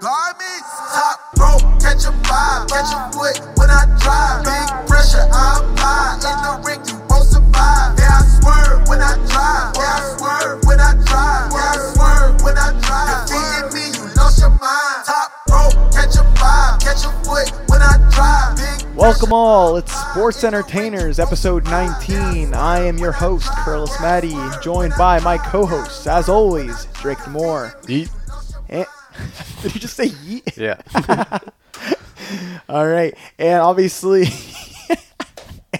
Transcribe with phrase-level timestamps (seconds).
[0.00, 4.44] Garments, top rope, catch a vibe, catch a foot when I drive.
[4.44, 6.20] Big pressure, I apply.
[6.20, 7.96] In the ring, you won't survive.
[7.98, 9.72] Yeah, I swerve when I drive.
[9.76, 11.52] Yeah, I swerve when I drive.
[11.52, 13.28] Yeah, I swerve when I drive.
[13.28, 15.04] Defeating me, you lost your mind.
[15.04, 18.39] Top rope, catch a vibe, catch a foot when I drive.
[18.94, 22.52] Welcome all, it's Sports Entertainers, episode 19.
[22.54, 27.74] I am your host, Kurlis Matty, joined by my co-hosts, as always, Drake Moore.
[27.84, 28.10] Yeet.
[28.68, 28.86] And,
[29.62, 30.56] did you just say yeet?
[30.56, 30.80] Yeah.
[32.68, 34.24] All right, and obviously,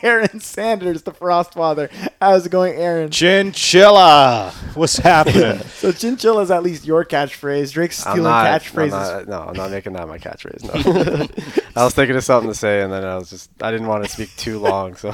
[0.03, 1.91] Aaron Sanders, the Frost Father.
[2.21, 3.11] How's it going, Aaron?
[3.11, 4.53] Chinchilla.
[4.75, 5.61] What's happening?
[5.81, 7.73] So chinchilla is at least your catchphrase.
[7.73, 8.93] Drake's I'm stealing not, catchphrases.
[8.93, 10.63] I'm not, no, I'm not making that my catchphrase.
[10.65, 11.63] No.
[11.81, 14.05] I was thinking of something to say, and then I was just, I didn't want
[14.05, 15.11] to speak too long, so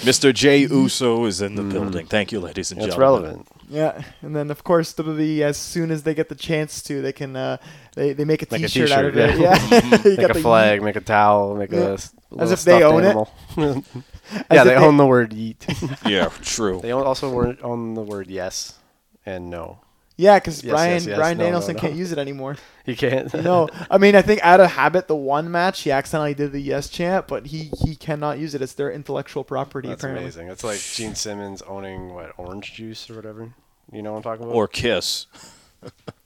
[0.00, 0.32] Mr.
[0.32, 2.06] Jay Uso is in the building.
[2.06, 3.22] Thank you, ladies and it's gentlemen.
[3.22, 3.48] That's relevant.
[3.68, 7.12] Yeah, and then of course WWE, as soon as they get the chance to, they
[7.12, 7.58] can uh,
[7.94, 9.38] they they make a Make a T-shirt out of t-shirt, it.
[9.40, 9.68] yeah.
[9.70, 11.96] Yeah, Make a the flag, make a towel, make Yeah.
[11.96, 11.98] a
[12.32, 13.06] s- little if they own it.
[13.08, 13.28] animal.
[14.32, 15.98] As yeah, they they- own the word yeet.
[16.08, 16.80] Yeah, true.
[16.80, 18.78] they also own the word yes
[19.26, 19.80] and no.
[20.16, 21.80] Yeah, because Yes, Brian yes, yes, Brian no, no, Danielson no.
[21.80, 22.56] can't use it anymore.
[22.84, 23.32] He can't.
[23.32, 26.60] No, I mean I think out of habit, the one match he accidentally did the
[26.60, 28.60] yes chant, but he he cannot use it.
[28.60, 29.88] It's their intellectual property.
[29.88, 30.24] That's apparently.
[30.24, 30.48] amazing.
[30.48, 33.54] It's like Gene Simmons owning what orange juice or whatever.
[33.90, 34.54] You know what I'm talking about?
[34.54, 35.26] Or Kiss.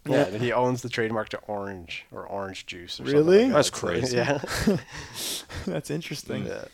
[0.06, 3.00] Yeah, he owns the trademark to orange or orange juice.
[3.00, 3.50] Or Really?
[3.50, 4.50] Something like That's that.
[4.50, 4.76] So, crazy.
[4.76, 4.76] Yeah.
[5.66, 6.46] That's interesting.
[6.46, 6.64] yeah.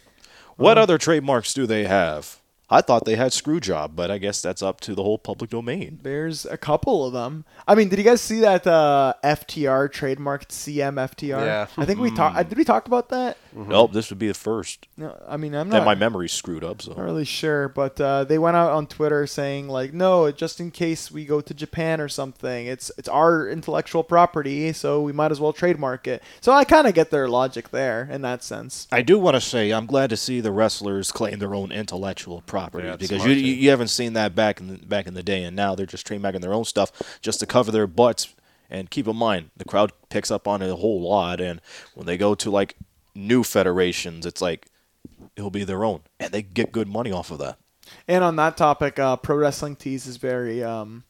[0.57, 2.41] What other trademarks do they have?
[2.73, 5.99] I thought they had Screwjob, but I guess that's up to the whole public domain.
[6.03, 7.45] There's a couple of them.
[7.67, 11.45] I mean, did you guys see that uh, FTR trademarked CM FTR?
[11.45, 11.67] Yeah.
[11.77, 12.49] I think we talked.
[12.49, 13.37] Did we talk about that?
[13.55, 14.87] Nope, this would be the first.
[14.97, 15.87] No, I mean I'm Then not.
[15.87, 16.93] my memory's screwed up, so.
[16.93, 20.71] Not really sure, but uh, they went out on Twitter saying like, no, just in
[20.71, 25.31] case we go to Japan or something, it's it's our intellectual property, so we might
[25.33, 26.23] as well trademark it.
[26.41, 28.87] So I kind of get their logic there in that sense.
[28.93, 32.43] I do want to say I'm glad to see the wrestlers claim their own intellectual
[32.43, 35.23] property Yeah, because you, you you haven't seen that back in the, back in the
[35.23, 38.35] day, and now they're just trademarking their own stuff just to cover their butts.
[38.73, 41.61] And keep in mind, the crowd picks up on it a whole lot, and
[41.95, 42.77] when they go to like
[43.15, 44.67] new federations, it's like
[45.37, 47.59] it'll be their own, and they get good money off of that.
[48.07, 51.05] And on that topic, uh, Pro Wrestling Tees is very um,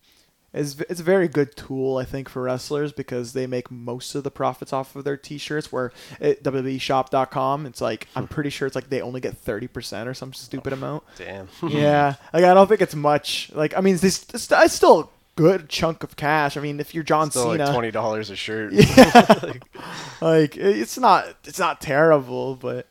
[0.52, 4.24] is it's a very good tool I think for wrestlers because they make most of
[4.24, 5.70] the profits off of their T-shirts.
[5.70, 10.08] Where at WWEShop.com, it's like I'm pretty sure it's like they only get thirty percent
[10.08, 11.04] or some stupid amount.
[11.16, 11.48] Damn.
[11.68, 13.50] yeah, like I don't think it's much.
[13.54, 15.08] Like I mean, this it's, it's still a
[15.40, 16.56] good chunk of cash.
[16.56, 18.72] I mean, if you're John Still Cena, like twenty dollars a shirt.
[18.96, 19.52] Yeah.
[20.20, 22.86] like it's not it's not terrible, but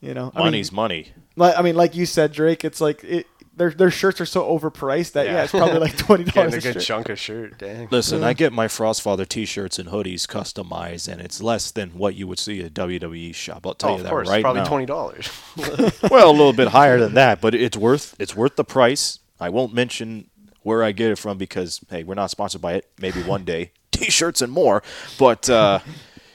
[0.00, 1.12] you know, I mean, Money's money.
[1.36, 3.26] like I mean, like you said, Drake, it's like it.
[3.56, 5.42] Their, their shirts are so overpriced that yeah, Yeah.
[5.42, 6.54] it's probably like twenty dollars.
[6.54, 6.82] a a good shirt.
[6.82, 7.58] chunk of shirt.
[7.58, 7.88] Dang.
[7.90, 12.26] Listen, I get my Frostfather T-shirts and hoodies customized, and it's less than what you
[12.26, 13.66] would see at WWE shop.
[13.66, 14.28] I'll tell Oh, you of that course.
[14.30, 14.66] right Probably now.
[14.68, 15.28] twenty dollars.
[16.10, 19.18] well, a little bit higher than that, but it's worth it's worth the price.
[19.38, 20.29] I won't mention
[20.62, 22.88] where I get it from because hey, we're not sponsored by it.
[23.00, 24.82] Maybe one day, T-shirts and more.
[25.18, 25.80] But uh,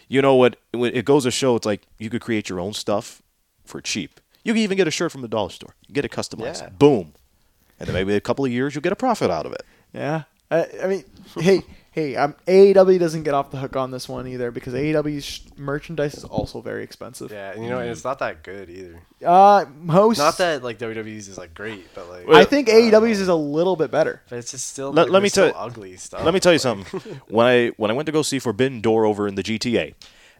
[0.07, 0.57] you know what?
[0.71, 3.21] When It goes to show it's like you could create your own stuff
[3.65, 4.19] for cheap.
[4.43, 5.73] You can even get a shirt from the dollar store.
[5.91, 6.61] Get it customized.
[6.61, 6.69] Yeah.
[6.69, 7.13] Boom.
[7.79, 9.63] And then maybe a couple of years you'll get a profit out of it.
[9.93, 11.03] Yeah, I, I mean,
[11.39, 11.61] hey,
[11.95, 16.13] hey, um, AEW doesn't get off the hook on this one either because AEW's merchandise
[16.13, 17.31] is also very expensive.
[17.31, 18.99] yeah, and you know, and it's not that good either.
[19.25, 23.29] Uh, most Not that like WWE's is like great, but like I think AEW's is
[23.29, 24.21] a little bit better.
[24.29, 26.23] but it's just still Let- like, let me tell- ugly stuff.
[26.25, 27.21] Let me tell you like- something.
[27.29, 29.93] when I when I went to go see Forbidden Door over in the GTA,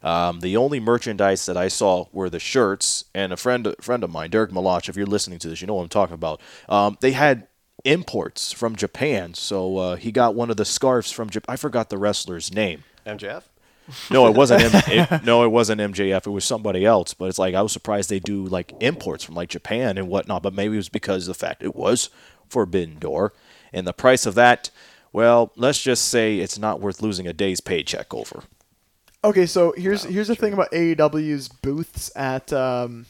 [0.04, 3.06] um, the only merchandise that I saw were the shirts.
[3.16, 5.68] And a friend a friend of mine, Derek Malach, if you're listening to this, you
[5.68, 6.42] know what I'm talking about.
[6.68, 7.48] Um, they had
[7.86, 11.54] imports from Japan, so uh, he got one of the scarves from Japan.
[11.54, 12.84] I forgot the wrestler's name.
[13.06, 13.44] MJF.
[14.10, 14.64] No, it wasn't.
[14.74, 16.26] M- it, no, it wasn't MJF.
[16.26, 17.14] It was somebody else.
[17.14, 20.42] But it's like I was surprised they do like imports from like Japan and whatnot.
[20.42, 22.10] But maybe it was because of the fact it was
[22.50, 23.34] Forbidden Door,
[23.72, 24.72] and the price of that.
[25.14, 28.44] Well, let's just say it's not worth losing a day's paycheck over.
[29.24, 33.06] Okay, so here's here's the thing about AEW's booths at um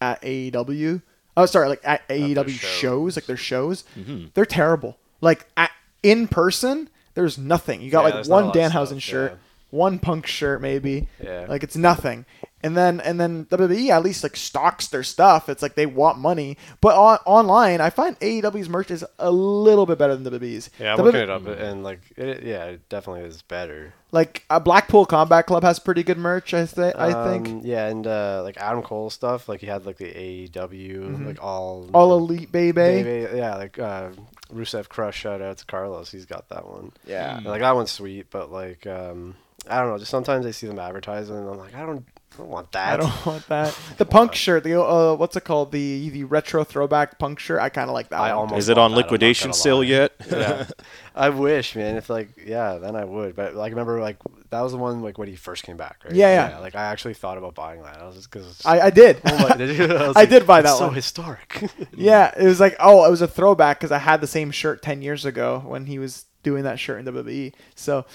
[0.00, 1.02] at AEW.
[1.38, 2.58] Oh, sorry, like at AEW shows.
[2.58, 3.16] shows.
[3.16, 3.84] like their shows.
[3.96, 4.26] Mm-hmm.
[4.34, 4.98] They're terrible.
[5.20, 5.70] Like at,
[6.02, 7.80] in person, there's nothing.
[7.80, 9.38] You got Yeah, like there's not a one Danhausen shirt, yeah.
[9.70, 11.08] One Punk shirt, maybe.
[11.22, 11.46] Yeah.
[11.48, 12.24] Like it's nothing.
[12.60, 15.48] And then and then WWE at least like stocks their stuff.
[15.48, 16.56] It's like they want money.
[16.80, 20.68] But on, online, I find AEW's merch is a little bit better than WWE's.
[20.78, 23.94] Yeah, I'm WWE looking it up, and like, it, yeah, it definitely is better.
[24.10, 26.52] Like uh, Blackpool Combat Club has pretty good merch.
[26.52, 29.86] I, th- I think Um, yeah, and uh, like Adam Cole stuff, like he had
[29.86, 31.94] like the AEW, like all Mm-hmm.
[31.94, 32.72] all elite baby.
[32.72, 34.08] Baby, yeah, like uh,
[34.52, 35.16] Rusev Crush.
[35.20, 36.90] Shout out to Carlos, he's got that one.
[37.06, 37.36] Yeah.
[37.36, 39.36] And, like that one's sweet, but like um,
[39.70, 39.98] I don't know.
[39.98, 42.04] Just sometimes I see them advertising, and I'm like, I don't,
[42.34, 42.94] I don't want that.
[42.94, 43.78] I don't want that.
[43.98, 45.72] The punk shirt, the uh, what's it called?
[45.72, 47.60] The the retro throwback punk shirt.
[47.60, 48.20] I kind of like that.
[48.20, 48.38] I one.
[48.44, 50.12] almost Is it on that, liquidation gonna sale yet?
[50.30, 50.66] yeah.
[51.14, 51.96] I wish, man.
[51.96, 53.34] If like, yeah, then I would.
[53.34, 54.18] But like, remember, like
[54.50, 56.14] that was the one like when he first came back, right?
[56.14, 56.58] Yeah, yeah.
[56.58, 58.00] Like I actually thought about buying that.
[58.00, 58.62] I was just because.
[58.64, 59.20] I, I did.
[59.24, 59.88] Oh my, did you?
[59.88, 61.70] was I did buy "It's that so historic.
[61.92, 64.82] yeah, it was like oh, it was a throwback because I had the same shirt
[64.82, 67.52] ten years ago when he was doing that shirt in WWE.
[67.74, 68.06] So,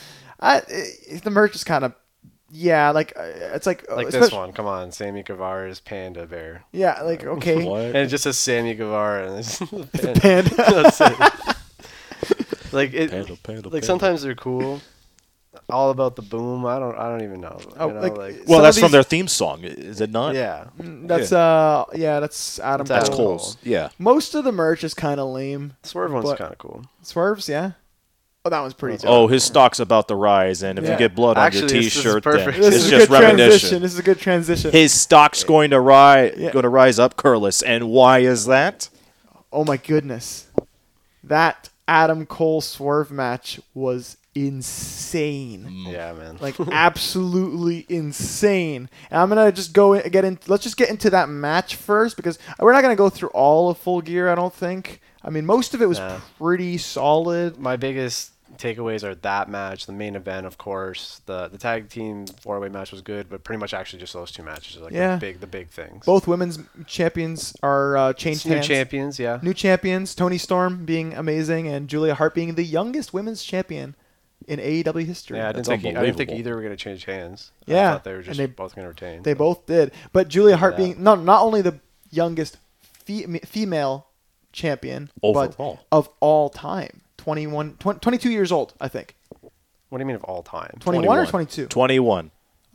[0.44, 1.94] I it, the merch is kind of
[2.52, 4.52] yeah, like uh, it's like like this one.
[4.54, 6.64] Come on, Sammy Guevara's Panda Bear.
[6.72, 7.82] Yeah, like okay, What?
[7.86, 10.54] And it just says Sammy Guevara and it's the panda.
[10.56, 12.74] That's it.
[12.74, 13.86] like it, Panda, panda, like panda.
[13.88, 14.82] sometimes they're cool.
[15.70, 16.66] All about the boom.
[16.66, 16.96] I don't.
[16.98, 17.60] I don't even know.
[17.78, 20.36] Oh, you know, like- like, Well, that's of from their theme song, is it not?
[20.36, 20.66] yeah.
[20.78, 22.86] That's uh yeah, that's Adam.
[22.86, 23.38] That's That's Cole.
[23.38, 23.58] Cole's.
[23.64, 23.90] Yeah.
[23.98, 25.74] Most of the merch is kind of lame.
[25.84, 26.86] Swerve one's But- kind of cool.
[27.02, 27.72] Swerves, yeah.
[28.46, 29.06] Oh, that one's pretty.
[29.08, 30.92] Oh, his stock's about to rise, and if Yeah.
[30.92, 32.46] you get blood on Actually, your this- this is T-shirt, then.
[32.46, 33.38] This it's is a just good transition.
[33.38, 33.82] reminiscent.
[33.82, 34.72] This is a good transition.
[34.72, 36.52] His stock's going to rise, Yeah.
[36.52, 38.90] going to rise up, Kurlis, and why is that?
[39.54, 40.48] Oh my goodness.
[41.24, 45.66] That Adam Cole swerve match was insane.
[45.88, 45.92] Mm.
[45.94, 46.38] Yeah, man.
[46.42, 48.90] Like absolutely insane.
[49.12, 50.40] And I'm gonna just go in, get in.
[50.48, 53.78] Let's just get into that match first because we're not gonna go through all of
[53.78, 54.30] Full Gear.
[54.30, 55.02] I don't think.
[55.24, 56.18] I mean, most of it was Nah.
[56.40, 57.58] pretty solid.
[57.60, 61.22] my biggest takeaways are that match, the main event, of course.
[61.26, 64.32] The the tag team four way match was good, but pretty much actually just those
[64.32, 65.16] two matches are like Yeah.
[65.16, 66.06] the big the big things.
[66.06, 68.68] Both women's champions are uh, changed new hands.
[68.68, 69.40] champions, yeah.
[69.42, 70.16] New champions.
[70.16, 73.96] Toni Storm being amazing and Julia Hart being the youngest women's champion
[74.48, 75.38] in AEW history.
[75.38, 77.52] yeah, I didn't think I didn't think either were gonna change hands.
[77.66, 79.24] Yeah, I thought they were and just they- both gonna retain.
[79.24, 79.92] They both did.
[80.12, 80.78] But Julia Hart Yeah.
[80.86, 81.80] being no, not only the
[82.12, 82.58] youngest
[83.06, 84.08] fe- female
[84.52, 85.80] champion, Overall.
[85.92, 87.02] but of all time.
[87.24, 89.16] 21, 20 22 years old, I think.
[89.90, 90.76] What do you mean of all time?
[90.80, 91.68] 21, or 22?
[91.68, 92.32] 21.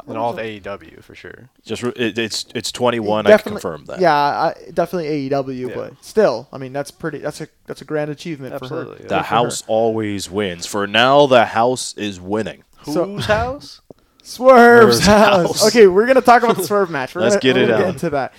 [0.06, 1.50] In all of AEW for sure.
[1.66, 3.26] Just it, it's it's 21.
[3.26, 4.00] I can Definitely- confirm that.
[4.00, 5.74] Yeah, I, definitely AEW, Yeah.
[5.74, 7.18] but still, I mean, that's pretty.
[7.18, 9.02] That's a that's a grand achievement Absolutely, for her.
[9.02, 9.08] yeah.
[9.08, 9.66] The for house her.
[9.68, 10.66] always wins.
[10.66, 12.62] For now, the house is winning.
[12.84, 13.80] So- Whose house?
[14.22, 15.46] Swerve's Swerve's house.
[15.60, 15.66] house.
[15.66, 17.14] Okay, we're gonna talk about the Swerve match.
[17.16, 17.80] We're Let's gonna, get we're it gonna out.
[17.80, 18.32] Get into that.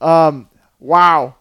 [0.00, 0.48] Um,
[0.80, 1.34] wow,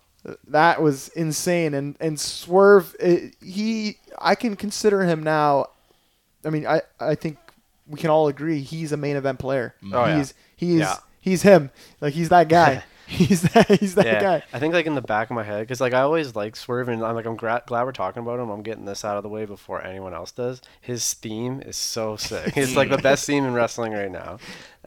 [0.47, 1.73] that was insane.
[1.73, 5.67] And and Swerve, it, he, I can consider him now.
[6.45, 7.37] I mean, I I think
[7.87, 9.75] we can all agree he's a main event player.
[9.91, 10.17] Oh, yeah.
[10.17, 10.95] he's he's Yeah.
[11.19, 11.69] he's him.
[12.01, 12.83] Like he's that guy.
[13.07, 14.43] he's that he's that yeah, guy.
[14.53, 16.87] I think like in the back of my head, because like I always like Swerve,
[16.87, 18.49] and I'm like I'm gra- glad we're talking about him.
[18.49, 20.61] I'm getting this out of the way before anyone else does.
[20.79, 22.55] His theme is so sick.
[22.55, 24.37] it's like the best theme in wrestling right now.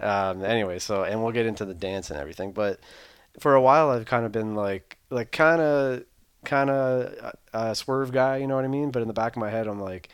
[0.00, 2.80] Um, anyway, so and we'll get into the dance and everything, but
[3.38, 6.04] for a while I've kind of been like like kind of
[6.44, 8.90] kind of a Swerve guy, you know what I mean?
[8.90, 10.08] But in the back of my head, I'm like,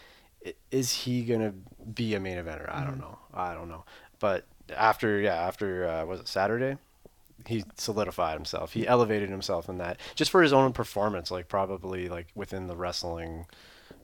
[0.70, 1.54] is he gonna
[1.94, 2.72] be a main eventer?
[2.74, 3.00] I don't mm-hmm.
[3.00, 3.18] know.
[3.34, 3.84] I don't know.
[4.18, 6.78] But after yeah, after uh, was it Saturday?
[7.46, 8.72] he solidified himself.
[8.72, 12.76] He elevated himself in that just for his own performance, like probably like within the
[12.76, 13.46] wrestling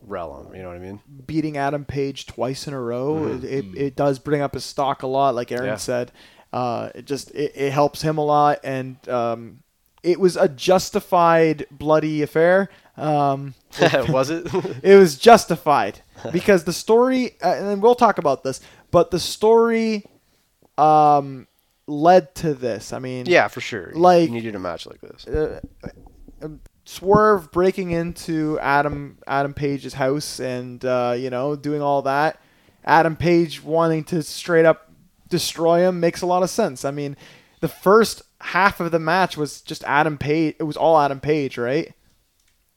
[0.03, 0.55] realm.
[0.55, 1.01] You know what I mean?
[1.27, 3.45] beating Adam Page twice in a row, mm-hmm.
[3.45, 3.77] it, it, mm.
[3.77, 5.35] it does bring up his stock a lot.
[5.35, 5.77] Like Aaron Yeah.
[5.77, 6.13] said,
[6.53, 9.61] uh, it just it, it helps him a lot, and um,
[10.03, 12.69] it was a justified bloody affair.
[12.97, 13.55] Um,
[14.09, 14.47] was it?
[14.83, 16.01] it was justified
[16.33, 20.05] because the story, uh, and we'll talk about this, but the story
[20.77, 21.47] um,
[21.87, 22.93] led to this.
[22.93, 23.93] I mean, yeah, for sure.
[23.95, 25.27] Like- you needed a match like this.
[25.27, 25.61] uh,
[26.85, 32.41] Swerve breaking into Adam Adam Page's house and uh, you know doing all that.
[32.83, 34.88] Adam Page wanting to straight up
[35.29, 36.85] destroy him makes a lot of sense.
[36.85, 37.17] I mean,
[37.61, 40.57] the first half of the match was just Adam Page.
[40.59, 41.93] It was all Adam Page, right?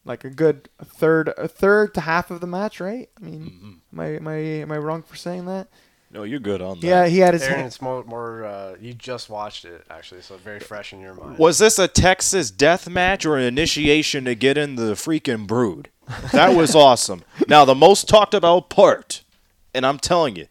[0.03, 3.09] Like a good third, a third to half of the match, right?
[3.19, 5.67] I mean, am I am I am I wrong for saying that?
[6.13, 6.85] No, you're good on that.
[6.85, 7.43] Yeah, he had his.
[7.43, 8.43] Aaron, hand- it's more more.
[8.43, 11.37] Uh, you just watched it actually, so very fresh in your mind.
[11.37, 15.89] Was this a Texas death match or an initiation to get in the freaking brood?
[16.33, 17.23] That was awesome.
[17.47, 19.23] Now, the most talked about part,
[19.73, 20.47] and I'm telling you,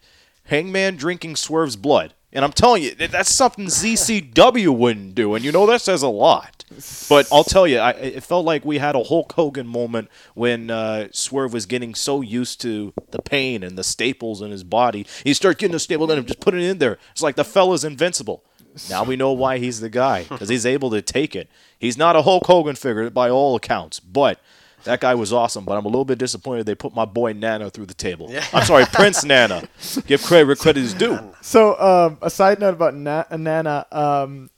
[0.51, 2.13] Hangman drinking Swerve's blood.
[2.33, 5.33] And I'm telling you, that's something ZCW wouldn't do.
[5.33, 6.63] And you know, that says a lot.
[7.09, 10.69] But I'll tell you, I, it felt like we had a Hulk Hogan moment when
[10.69, 15.05] uh, Swerve was getting so used to the pain and the staples in his body.
[15.23, 16.97] He started getting the staple in and just putting it in there.
[17.11, 18.43] It's like the fella's invincible.
[18.89, 21.49] Now we know why he's the guy because he's able to take it.
[21.79, 24.39] He's not a Hulk Hogan figure by all accounts, but
[24.83, 25.65] that guy was awesome.
[25.65, 28.33] But I'm a little bit disappointed they put my boy Nana through the table.
[28.53, 29.67] I'm sorry, Prince Nana.
[30.07, 31.17] Give credit where credit is due.
[31.41, 33.85] So, um, a side note about Na- Nana.
[33.91, 34.49] Um,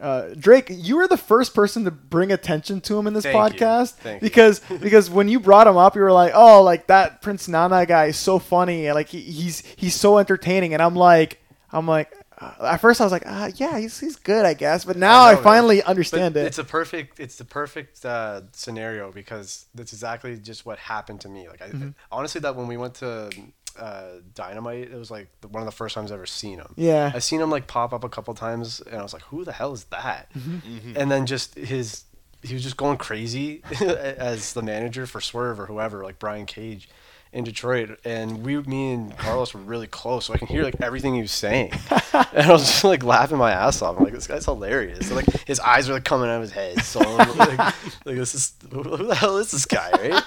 [0.00, 3.36] uh, Drake, you were the first person to bring attention to him in this Thank
[3.54, 3.60] you.
[3.60, 4.28] podcast Thank you.
[4.28, 7.86] because because when you brought him up, you were like, "Oh, like that Prince Nana
[7.86, 12.12] guy is so funny, like he, he's he's so entertaining." And I'm like, I'm like,
[12.60, 15.22] uh, at first I was like, uh, "Yeah, he's he's good, I guess," but now
[15.24, 15.44] I, know, man.
[15.44, 16.46] finally But understand it.
[16.46, 17.20] It's a perfect.
[17.20, 21.48] It's the perfect uh, scenario because that's exactly just what happened to me.
[21.48, 21.90] Like, I, Mm-hmm.
[22.10, 23.30] honestly, that when we went to
[23.78, 26.74] uh, Dynamite, it was like one of the first times I've ever seen him.
[26.76, 27.12] Yeah.
[27.14, 29.52] I seen him like pop up a couple times, and I was like, "Who the
[29.52, 30.94] hell is that?" Mm-hmm.
[30.96, 32.04] And then just his,
[32.42, 36.88] he was just going crazy as the manager for Swerve or whoever, like Brian Cage.
[37.32, 40.76] In Detroit, and we, me and Carlos were really close, so I can hear like
[40.82, 41.72] everything he was saying,
[42.12, 43.96] and I was just like laughing my ass off.
[43.96, 45.08] I'm like, this guy's hilarious.
[45.08, 46.80] So, like his eyes were like coming out of his head.
[46.82, 50.22] So like, like this is who the hell is this guy, right?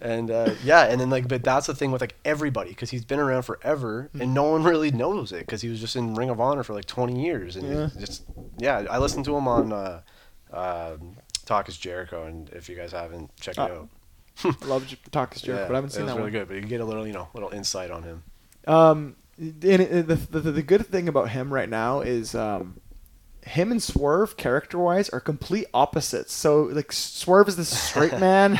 [0.00, 3.04] And uh, yeah, and then like, but that's the thing with like everybody because he's
[3.04, 6.28] been around forever, and no one really knows it because he was just in Ring
[6.28, 7.88] of Honor for like 20 years, and Yeah.
[8.00, 8.24] just
[8.58, 8.84] yeah.
[8.90, 10.00] I listened to him on uh,
[10.52, 13.88] um Talk is Jericho, and if you guys haven't, check it Uh, out.
[14.66, 16.32] Love J- Talk is Jerk, yeah, but I haven't seen that really one.
[16.32, 16.48] good.
[16.48, 18.22] But you can get a little, you know, little insight on him.
[18.66, 19.52] Um, and
[20.06, 22.80] the, the the good thing about him right now is um,
[23.48, 26.32] him and Swerve character wise are complete opposites.
[26.32, 28.58] So like Swerve is this straight man.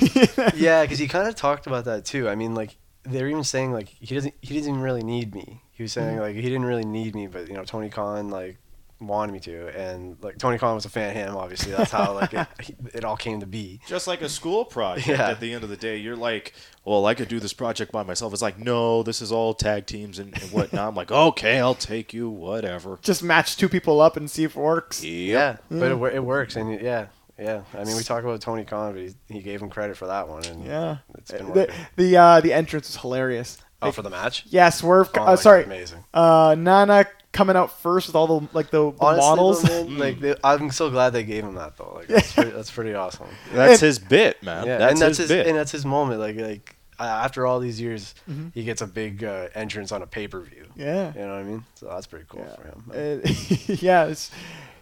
[0.54, 2.28] yeah, because he kind of talked about that too.
[2.28, 5.62] I mean, like they're even saying like he doesn't he doesn't even really need me.
[5.72, 8.58] He was saying like he didn't really need me, but you know Tony Khan like
[9.06, 11.36] wanted me to, and like Tony Khan was a fan of him.
[11.36, 12.46] Obviously, that's how like it,
[12.94, 13.80] it all came to be.
[13.86, 15.06] Just like a school project.
[15.08, 15.28] Yeah.
[15.30, 16.52] At the end of the day, you're like,
[16.84, 19.86] "Well, I could do this project by myself." It's like, no, this is all tag
[19.86, 20.88] teams and, and whatnot.
[20.88, 22.98] I'm like, okay, I'll take you, whatever.
[23.02, 25.02] Just match two people up and see if it works.
[25.04, 27.06] Yeah, but it, it works, and yeah,
[27.38, 27.62] yeah.
[27.76, 30.28] I mean, we talk about Tony Khan, but he, he gave him credit for that
[30.28, 30.98] one, and Yeah.
[31.18, 31.74] it's been The working.
[31.96, 33.58] the uh, the entrance was hilarious.
[33.82, 34.44] oh, for the match.
[34.48, 35.10] Yeah, Swerve.
[35.16, 36.04] Oh, uh, sorry, amazing.
[36.14, 39.62] uh, Nana coming out first with all the like the, the Honestly, models.
[39.62, 41.92] though, man, like they, I'm so glad they gave him that though.
[41.96, 43.26] Like that's, pretty, that's pretty awesome.
[43.52, 44.66] That's And- his bit, man.
[44.66, 45.46] Yeah, that's, and that's his, his, bit.
[45.46, 46.20] and that's his moment.
[46.20, 48.48] Like like uh, after all these years, Mm-hmm.
[48.54, 50.66] he gets a big uh, entrance on a pay per view.
[50.76, 51.12] yeah.
[51.14, 51.64] You know what I mean?
[51.74, 52.84] So that's pretty cool for him.
[52.90, 53.28] Uh,
[53.80, 54.30] yeah, it's,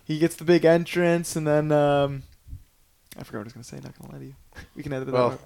[0.04, 2.24] he gets the big entrance, and then um,
[3.16, 3.76] I forgot what I was gonna say.
[3.82, 4.34] Not gonna lie to you.
[4.76, 5.40] We can edit that Well, out.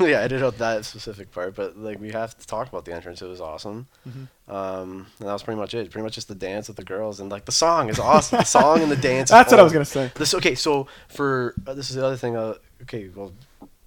[0.00, 2.84] no, yeah, I did out that specific part, but like we have to talk about
[2.84, 3.20] the entrance.
[3.22, 4.54] It was awesome, Mm-hmm.
[4.54, 5.90] um, and that was pretty much it.
[5.90, 8.38] Pretty much just the dance with the girls, and like the song is awesome.
[8.38, 9.30] the song and the dance.
[9.30, 10.10] That's what I was gonna say.
[10.14, 10.54] This okay.
[10.54, 12.36] So for uh, this is the other thing.
[12.36, 13.32] Uh, okay, well,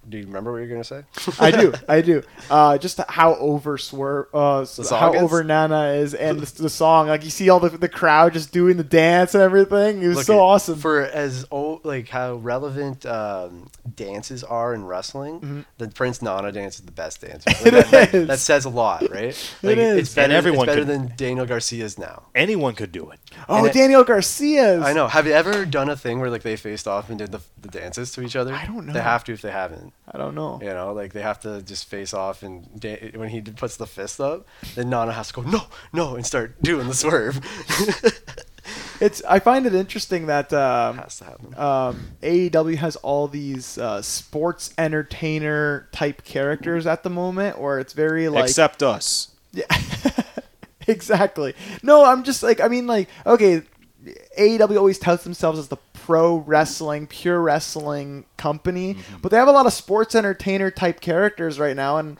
[0.08, 1.04] do you remember what you're gonna say?
[1.40, 2.22] I do, I do.
[2.50, 5.22] Uh, just how over Swerve, uh, s- The song how is?
[5.22, 7.08] over Nana is, and the, the song.
[7.08, 10.02] Like you see all the the crowd just doing the dance and everything.
[10.02, 10.78] It was Look so at- awesome.
[10.78, 16.76] For as oh, like how relevant um, dances are in wrestling, the Prince Nana dance
[16.80, 17.44] is the best dance.
[17.46, 17.66] Like, Mm-hmm.
[17.68, 18.26] It that, that- is.
[18.28, 19.36] that says a lot, right?
[19.62, 19.98] Like, is.
[19.98, 22.22] It's better, And everyone it's better could- than Daniel Garcia's now.
[22.34, 23.20] Anyone could do it.
[23.48, 24.82] oh, and it- Daniel Garcia's.
[24.82, 25.08] I know.
[25.08, 27.68] Have you ever done a thing where like they faced off and did the, the
[27.68, 28.54] dances to each other?
[28.54, 28.92] I don't know.
[28.94, 29.89] They have to if they haven't.
[30.12, 30.58] I don't know.
[30.60, 33.86] You know, like they have to just face off, and da- when he puts the
[33.86, 37.40] fist up, then Nana has to go no, no, and start doing the swerve.
[39.00, 39.22] It's.
[39.24, 41.54] I find it interesting that um, has to happen.
[41.58, 47.94] um, AEW has all these uh, sports entertainer type characters at the moment, where it's
[47.94, 49.28] very like Except us.
[49.52, 49.64] Yeah.
[50.86, 51.54] exactly.
[51.82, 53.62] No, I'm just like I mean like okay,
[54.38, 59.52] AEW always touts themselves as the pro wrestling, pure wrestling company, but they have a
[59.52, 62.18] lot of sports entertainer type characters right now and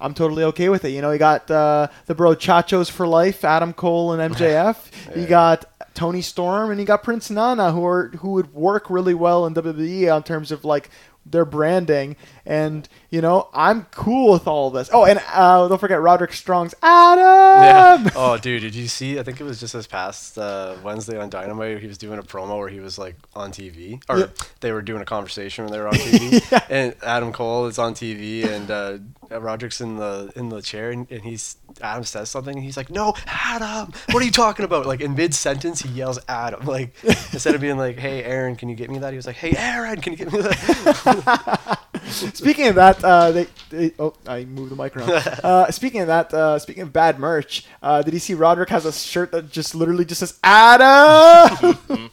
[0.00, 0.90] I'm totally okay with it.
[0.90, 4.76] You know, you got uh, the bro Chachos for life, Adam Cole and MJF.
[5.16, 9.14] You got Toni Storm and you got Prince Nana who are who would work really
[9.14, 10.88] well in WWE in terms of like
[11.26, 12.16] their branding
[12.46, 14.90] and you know I'm cool with all this.
[14.92, 17.20] Oh, and uh, don't forget Roderick Strong's Adam.
[17.64, 18.10] Yeah.
[18.16, 19.18] Oh, dude, did you see?
[19.18, 21.80] I think it was just this past uh, Wednesday on Dynamite.
[21.80, 24.26] He was doing a promo where he was like on TV, or Yeah.
[24.60, 26.64] they were doing a conversation when they were on TV.
[26.70, 28.98] And Adam Cole is on TV, and uh,
[29.38, 32.90] Roderick's in the in the chair, and, and he's Adam says something, and he's like,
[32.90, 36.64] "No, Adam, what are you talking about?" Like in mid sentence, he yells Adam.
[36.66, 36.94] Like
[37.32, 39.54] instead of being like, "Hey, Aaron, can you get me that?" He was like, "Hey,
[39.56, 41.78] Aaron, can you get me that?"
[42.34, 45.10] Speaking of that, uh, they, they oh I moved the mic around.
[45.40, 48.84] Uh, speaking of that, uh, speaking of bad merch, uh, did you see Roderick has
[48.84, 51.78] a shirt that just literally just says Adam?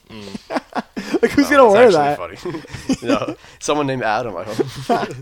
[1.21, 2.17] like who's gonna gonna wear that.
[2.17, 3.07] funny.
[3.07, 4.35] know, someone named Adam.
[4.35, 5.15] I hope.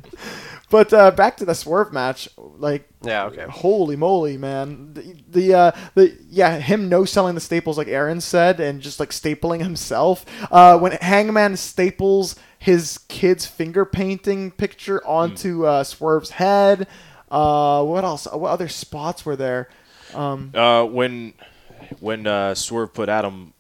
[0.69, 3.25] But uh, back to the swerve match, like yeah.
[3.25, 3.45] Okay.
[3.47, 4.93] holy moly, man!
[4.93, 8.99] The, the uh, the yeah, him no selling the staples like Aaron said, and just
[8.99, 10.25] like stapling himself.
[10.51, 16.87] Uh, when Hangman staples his kid's finger painting picture onto uh, Swerve's head.
[17.29, 18.27] Uh, what else?
[18.31, 19.69] What other spots were there?
[20.13, 21.33] Um, Uh, when
[21.99, 23.53] when uh, Swerve put Adam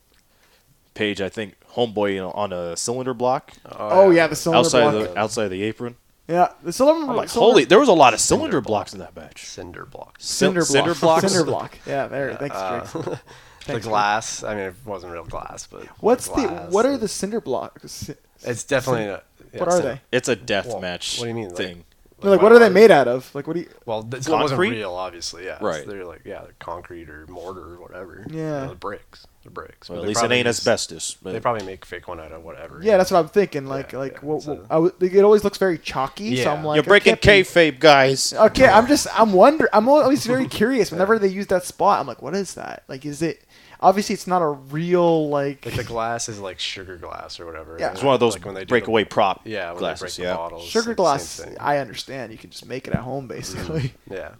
[0.93, 4.81] Page, I think homeboy you know, on a cylinder block oh yeah, the cylinder outside
[4.91, 4.93] block.
[4.93, 5.97] of the outside of the apron.
[6.27, 7.09] yeah, the cylinder.
[7.09, 7.65] I'm like, cylinder- holy!
[7.65, 9.45] There was a lot of cylinder blocks in that match.
[9.45, 10.25] Cinder blocks.
[10.25, 10.67] cinder block.
[10.69, 11.21] cinder blocks?
[11.31, 11.77] Cinder block.
[11.85, 12.35] Yeah, there.
[12.35, 13.17] Thanks, Uh,
[13.65, 13.75] Drake.
[13.77, 14.43] the Thanks, glass.
[14.43, 16.33] I mean, it wasn't real glass, but What's the?
[16.47, 16.71] glass.
[16.71, 18.09] What are the cinder blocks?
[18.43, 19.05] It's definitely.
[19.05, 20.17] A, yeah, What are cinder- they?
[20.17, 21.17] It's a death Well, match.
[21.19, 21.83] what do you mean, like- Thing.
[22.21, 23.29] Like, what are they made out of?
[23.35, 23.69] Like, what do you?
[23.85, 25.45] Well, th- it wasn't real, obviously.
[25.45, 25.85] Yeah, Right.
[25.85, 28.25] They're like, yeah, they're concrete or mortar or whatever.
[28.29, 28.37] Yeah.
[28.37, 29.27] You know, the bricks.
[29.43, 29.89] The bricks.
[29.89, 31.17] Well, at least it probably ain't just- asbestos.
[31.21, 32.79] But They probably make fake one out of whatever.
[32.81, 33.67] Yeah, that's what I'm thinking.
[33.67, 36.37] Like, Yeah, like, yeah, what, what- a- I it always looks very chalky.
[36.37, 36.53] So Yeah.
[36.53, 38.33] I'm like, you're breaking can't be- kayfabe, guys.
[38.33, 40.91] Okay, I'm just, I'm wonder, I'm always very curious.
[40.91, 42.83] Whenever they use that spot, I'm like, what is that?
[42.87, 43.43] Like, is it?
[43.81, 45.65] Obviously, it's not a real like.
[45.65, 47.77] Like the glass is like sugar glass or whatever.
[47.79, 47.91] Yeah.
[47.91, 50.15] It's one of those like when they do breakaway the, prop Yeah, when glasses.
[50.15, 50.33] they break yeah.
[50.33, 50.63] the bottles.
[50.65, 51.45] Sugar same- glass.
[51.59, 52.31] I understand.
[52.31, 53.93] You can just make it at home, basically.
[54.09, 54.31] Yeah.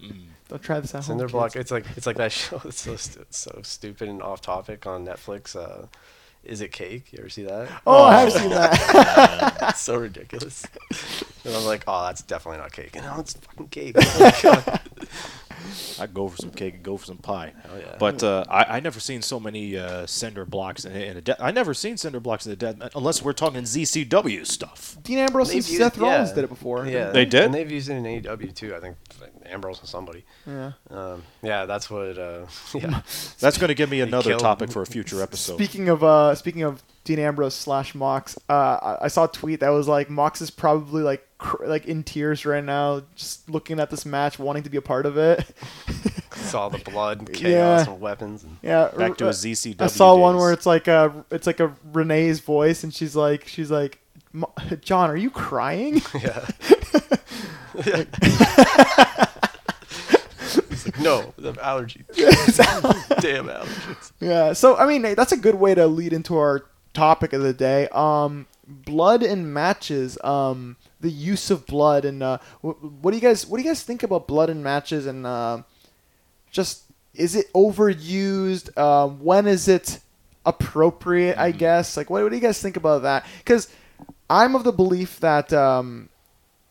[0.50, 1.04] Don't try this at home.
[1.04, 1.32] Cinder kids.
[1.32, 1.56] block.
[1.56, 2.62] It's like it's like that show.
[2.66, 5.56] It's so stu- it's so stupid and off topic on Netflix.
[5.56, 5.88] Uh,
[6.44, 7.12] is it cake?
[7.12, 7.68] You ever see that?
[7.88, 9.58] Oh, I have seen that.
[9.70, 10.64] it's so ridiculous.
[11.44, 12.94] and I'm like, oh, that's definitely not cake.
[13.02, 13.96] No, it's fucking cake.
[13.98, 14.80] Oh my God.
[16.00, 17.54] I'd go for some cake and go for some pie.
[17.64, 17.96] Hell yeah.
[18.00, 21.44] But uh, I I never seen so many uh, cinder blocks in, in a de-
[21.44, 24.98] I never seen cinder blocks in a dead unless we're talking ZCW stuff.
[25.04, 26.36] Dean Ambrose and They've used- Seth Rollins yeah.
[26.36, 26.86] did it before.
[26.86, 27.44] Yeah, They did?
[27.46, 28.76] and they've used it in AEW too.
[28.76, 30.26] I think like, Ambrose and somebody.
[30.48, 30.72] Yeah.
[30.90, 32.18] Um, yeah, that's what.
[32.18, 33.02] Uh, yeah,
[33.40, 35.56] That's going to give me another killed- topic for a future episode.
[35.56, 39.70] Speaking of uh, speaking of Dean Ambrose slash Mox, uh, I, saw a tweet that
[39.70, 43.92] was like Mox is probably like cr- like in tears right now, just looking at
[43.92, 45.46] this match, wanting to be a part of it.
[46.34, 47.92] saw the blood, and chaos, Yeah.
[47.94, 48.44] and weapons.
[48.44, 49.82] And, yeah, Back to uh, his ZCW.
[49.82, 53.48] I saw one where it's like a it's like a Renee's voice, and she's like
[53.48, 54.00] she's like,
[54.34, 56.02] "Mo- John, are you crying?
[56.20, 56.48] yeah.
[57.76, 58.08] like
[61.00, 62.06] no, the allergies.
[63.22, 64.12] Damn allergies.
[64.20, 64.54] Yeah.
[64.54, 67.88] So I mean, that's a good way to lead into our topic of the day.
[67.92, 70.18] Um, blood in matches.
[70.24, 73.70] Um, the use of blood and uh, wh- what do you guys what do you
[73.70, 75.62] guys think about blood in matches and uh,
[76.52, 78.76] just is it overused?
[78.78, 80.00] Um, when is it
[80.46, 81.38] appropriate?
[81.38, 81.96] I guess.
[81.96, 83.26] Like, what, what do you guys think about that?
[83.38, 83.70] Because
[84.30, 86.10] I'm of the belief that um,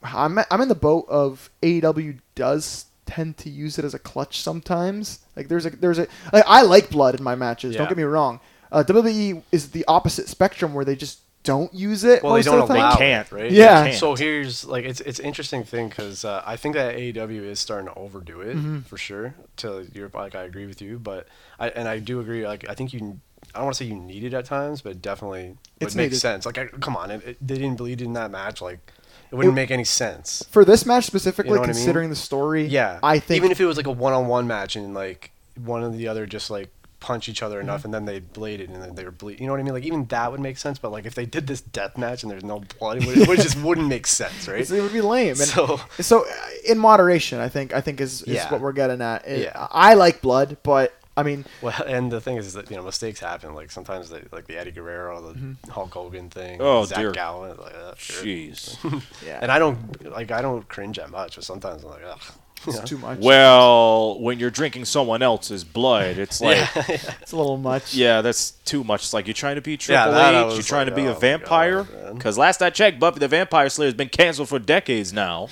[0.03, 4.41] I'm I'm in the boat of AEW does tend to use it as a clutch
[4.41, 5.21] sometimes.
[5.37, 7.75] Like there's a there's a like, I like blood in my matches.
[7.81, 8.41] Don't get me wrong.
[8.73, 12.61] Uh, WWE is the opposite spectrum where they just don't use it Well, they don't
[12.63, 12.99] of the allow time.
[12.99, 13.27] can't.
[13.31, 13.51] it, right?
[13.53, 13.85] Yeah.
[13.89, 13.97] Can't.
[13.99, 17.87] So here's like it's it's interesting thing because uh, I think that AEW is starting
[17.89, 18.81] to overdo it Mm-hmm.
[18.81, 19.35] for sure.
[19.59, 22.47] To your like, I agree with you, but I and I do agree.
[22.47, 23.21] Like I think you.
[23.55, 25.95] I don't want to say you need it at times, but it definitely would It's
[25.95, 26.47] make sense.
[26.47, 28.63] Like, I, come on, it, it, they didn't bleed in that match.
[28.63, 28.91] Like,
[29.31, 30.43] it wouldn't It- make any sense.
[30.51, 31.77] For this match specifically, You know what I mean?
[31.77, 34.95] considering the story, Yeah, I think even if it was like a one-on-one match and
[34.95, 35.31] like
[35.63, 36.71] one of the other just like
[37.05, 37.69] punch each other Mm-hmm.
[37.69, 39.39] enough and then they bladed and then they were bleed.
[39.41, 39.75] You know what I mean?
[39.75, 40.79] Like even that would make sense.
[40.79, 43.43] But like if they did this death match and there's no blood, it, would, it
[43.43, 44.69] just wouldn't make sense, right?
[44.69, 45.29] it would be lame.
[45.29, 46.33] And So- so, uh,
[46.67, 48.51] in moderation, I think I think is, is Yeah.
[48.51, 49.27] what we're getting at.
[49.27, 49.69] It- Yeah.
[49.71, 53.21] I like blood, but I mean, Well, and the thing is that you know mistakes
[53.21, 53.55] happen.
[53.55, 55.71] Like sometimes they, like the Eddie Guerrero, the Mm-hmm.
[55.71, 57.13] Hulk Hogan thing, Oh, Zach dear.
[57.13, 57.97] Gallen, like that.
[57.99, 58.77] Jeez.
[59.27, 59.79] yeah, And I don't
[60.11, 62.21] like I don't cringe that much, but sometimes I'm like, ugh.
[62.67, 62.85] You it's know?
[62.87, 63.19] too much.
[63.21, 66.83] well, when you're drinking someone else's blood, it's like, yeah,
[67.23, 67.95] it's a little much.
[67.95, 69.03] Yeah, that's too much.
[69.03, 71.03] It's like you're trying to be Triple that I H, was you're trying like, to
[71.03, 71.85] be oh a vampire.
[72.13, 75.49] Because last I checked, Buffy the Vampire Slayer has been canceled for decades now.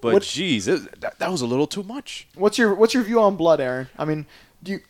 [0.00, 2.26] But What- jeez, it, that, that was a little too much.
[2.34, 3.88] What's your What's your view on blood, Aaron?
[3.98, 4.26] I mean,
[4.62, 4.80] do you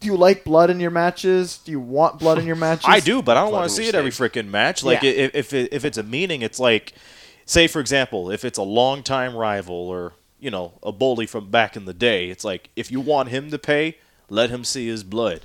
[0.00, 1.58] do you like blood in your matches?
[1.58, 2.86] Do you want blood in your matches?
[2.88, 4.82] I do, but I don't want to see it every freaking match.
[4.82, 5.10] Like Yeah.
[5.10, 6.94] if if, it, if it's a meaning, it's like,
[7.44, 11.50] say for example, if it's a long time rival or you know a bully from
[11.50, 13.98] back in the day, it's like if you want him to pay,
[14.28, 15.42] let him see his blood.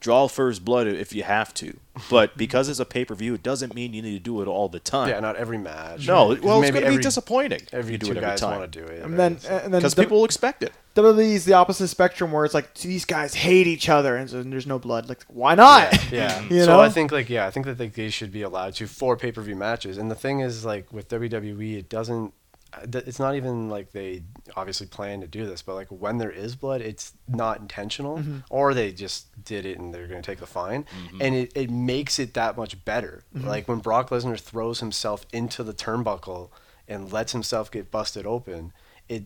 [0.00, 1.76] Draw for his blood if you have to,
[2.08, 4.46] but because it's a pay per view, it doesn't mean you need to do it
[4.46, 5.08] all the time.
[5.08, 6.06] yeah, not every match.
[6.06, 6.36] no, right?
[6.36, 8.40] 'Cause well, it's going to be disappointing if Every you do two it every guys
[8.40, 10.72] time want to do it, And then and then because the- people will expect it.
[10.94, 14.40] WWE is the opposite spectrum where it's like these guys hate each other and, so
[14.44, 15.08] there's no blood.
[15.08, 15.92] Like, why not?
[16.12, 16.42] Yeah.
[16.48, 16.78] You so?
[16.80, 19.32] I think like yeah, I think that like, they should be allowed to for pay
[19.32, 19.98] per view matches.
[19.98, 22.32] And the thing is like with WWE, it doesn't.
[22.72, 24.22] Uh, th- it's not even like they
[24.56, 28.38] obviously plan to do this, but like when there is blood, it's not intentional, Mm-hmm.
[28.50, 30.84] or they just did it and they're going to take the fine,
[31.20, 33.24] and it, it makes it that much better.
[33.34, 33.48] Mm-hmm.
[33.48, 36.50] Like when Brock Lesnar throws himself into the turnbuckle
[36.86, 38.72] and lets himself get busted open,
[39.08, 39.24] it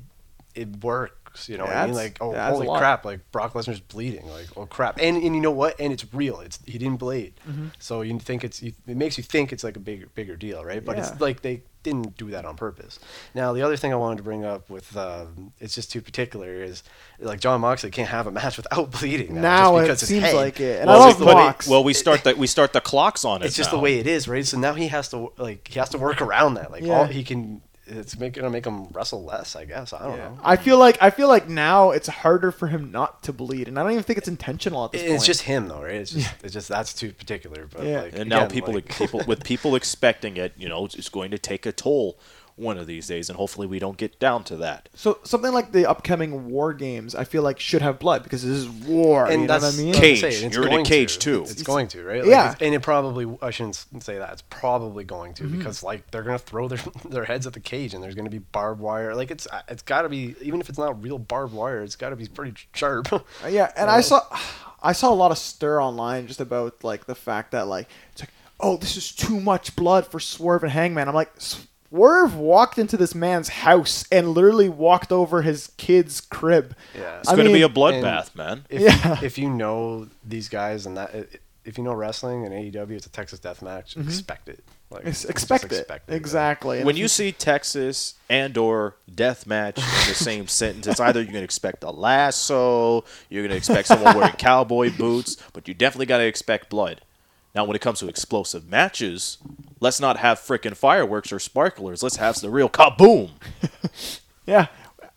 [0.54, 1.48] it works.
[1.48, 1.94] You know what I mean?
[1.94, 3.04] Like oh that adds a holy crap!
[3.06, 4.28] Like Brock Lesnar's bleeding.
[4.28, 4.98] Like oh crap!
[5.00, 5.80] And and you know what?
[5.80, 6.40] And it's real.
[6.40, 7.68] It's he didn't bleed, Mm-hmm.
[7.78, 10.62] so you think it's you, it makes you think it's like a bigger bigger deal,
[10.64, 10.84] right?
[10.84, 11.08] But Yeah.
[11.10, 12.98] it's like they didn't do that on purpose.
[13.34, 16.62] Now the other thing I wanted to bring up with um, it's just too particular
[16.62, 16.82] is
[17.18, 20.08] like John Moxley can't have a match without bleeding now, Now just it because his
[20.08, 21.68] seems head- like it, and well, I we, love but it- Mox.
[21.68, 23.46] well, we start the we start the clocks on it.
[23.46, 23.78] It's just now.
[23.78, 24.46] the way it is, right?
[24.46, 26.70] So now he has to like he has to work around that.
[26.70, 26.94] Like Yeah.
[26.94, 27.62] all he can.
[27.84, 29.92] It's make, gonna make him wrestle less, I guess.
[29.92, 30.38] I don't know.
[30.42, 33.76] I feel like I feel like now it's harder for him not to bleed, and
[33.78, 35.16] I don't even think it's intentional at this It- point.
[35.16, 35.94] It's just him, though, right?
[35.96, 37.66] It's just, it's just that's too particular.
[37.66, 38.02] But Yeah.
[38.02, 41.32] like, And now again, people, like- people with people expecting it, you know, it's going
[41.32, 42.18] to take a toll
[42.56, 44.88] one of these days, and hopefully we don't get down to that.
[44.94, 47.14] so something like the upcoming war games.
[47.14, 49.24] I feel like should have blood because this is war.
[49.26, 49.92] and you know that's what I mean?
[49.92, 50.20] that's I'm Cage.
[50.20, 51.18] saying, You're in a cage, to.
[51.20, 51.42] too.
[51.42, 52.20] It's, going to, right?
[52.22, 52.54] Like, Yeah.
[52.60, 54.32] and it probably I shouldn't say that.
[54.32, 55.50] It's probably going Mm-hmm.
[55.52, 58.28] to because like they're gonna throw their their heads at the cage and there's gonna
[58.30, 59.14] be barbed wire.
[59.14, 61.96] Like it's uh, it's got to be even if it's not real barbed wire, it's
[61.96, 63.08] got to be pretty sharp.
[63.12, 64.20] Uh, Yeah, and I saw
[64.82, 68.22] I saw a lot of stir online just about like the fact that like it's
[68.22, 71.08] like oh this is too much blood for Swerve and Hangman.
[71.08, 71.30] I'm like
[71.92, 76.74] Swerve walked into this man's house and literally walked over his kid's crib.
[76.98, 77.18] Yeah.
[77.18, 78.64] It's I going to be a bloodbath, man.
[78.70, 79.18] if, Yeah.
[79.22, 81.14] if you know these guys and that
[81.64, 83.96] if you know wrestling and AEW, it's a Texas death match.
[83.96, 84.64] Expect it.
[84.90, 85.30] Like Mm-hmm.
[85.30, 86.16] Expect, it expect yeah.
[86.16, 86.78] exactly.
[86.78, 91.20] And When you see Texas and or death match in the same sentence, it's either
[91.20, 95.68] you're going to expect a lasso, you're going to expect someone wearing cowboy boots, but
[95.68, 97.00] you definitely got to expect blood.
[97.54, 99.38] Now, when it comes to explosive matches,
[99.80, 102.02] let's not have frickin' fireworks or sparklers.
[102.02, 103.30] Let's have the real kaboom.
[104.46, 104.66] yeah,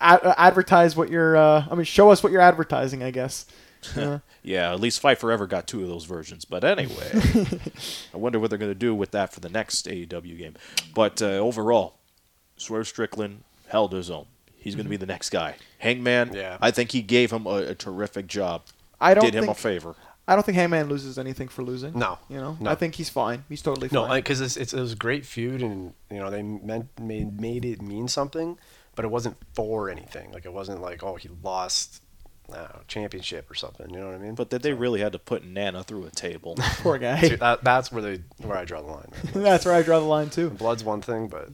[0.01, 1.37] ad- advertise what you're.
[1.37, 3.03] Uh, I mean, show us what you're advertising.
[3.03, 3.45] I guess.
[3.95, 4.19] Yeah.
[4.41, 6.43] Yeah, at least Fight Forever got two of those versions.
[6.43, 7.11] But anyway,
[8.13, 10.55] I wonder what they're going to do with that for the next AEW game.
[10.95, 11.97] But uh, overall,
[12.57, 14.25] Swerve Strickland held his own.
[14.55, 15.57] He's going to be the next guy.
[15.77, 16.57] Hangman, Yeah.
[16.61, 18.63] I think he gave him a, a terrific job.
[18.99, 19.95] I don't Did him a favor.
[20.27, 21.97] I don't think Hangman loses anything for losing.
[21.97, 22.17] No.
[22.29, 22.71] you know, No.
[22.71, 23.43] I think he's fine.
[23.47, 24.07] He's totally fine.
[24.09, 27.39] No, because it's, it's, it was a great feud, and you know they meant made
[27.39, 28.57] made it mean something,
[28.95, 30.31] but it wasn't for anything.
[30.31, 32.01] Like it wasn't like oh he lost,
[32.51, 33.87] I know, championship or something.
[33.91, 34.33] You know what I mean?
[34.33, 36.55] But that they really had to put Nana through a table.
[36.79, 37.21] Poor guy.
[37.21, 39.11] Dude, that, that's where they where I draw the line.
[39.33, 39.43] man.
[39.43, 40.49] That's where I draw the line too.
[40.49, 41.49] Blood's one thing, but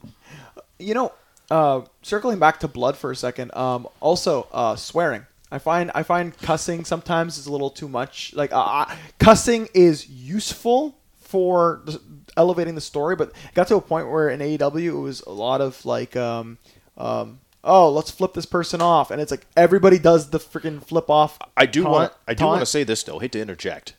[0.79, 1.11] You know,
[1.49, 3.53] uh, circling back to blood for a second.
[3.53, 5.25] Um, also, uh, swearing.
[5.51, 8.33] I find I find cussing sometimes is a little too much.
[8.35, 8.85] Like, uh,
[9.19, 11.81] cussing is useful for
[12.37, 15.31] elevating the story, but it got to a point where in AEW it was a
[15.31, 16.57] lot of like, um,
[16.97, 21.09] um, oh, let's flip this person off, and it's like everybody does the freaking flip
[21.09, 21.37] off.
[21.57, 22.49] I do taunt- want I do taunt.
[22.49, 23.19] want to say this though.
[23.19, 23.95] Hate to interject,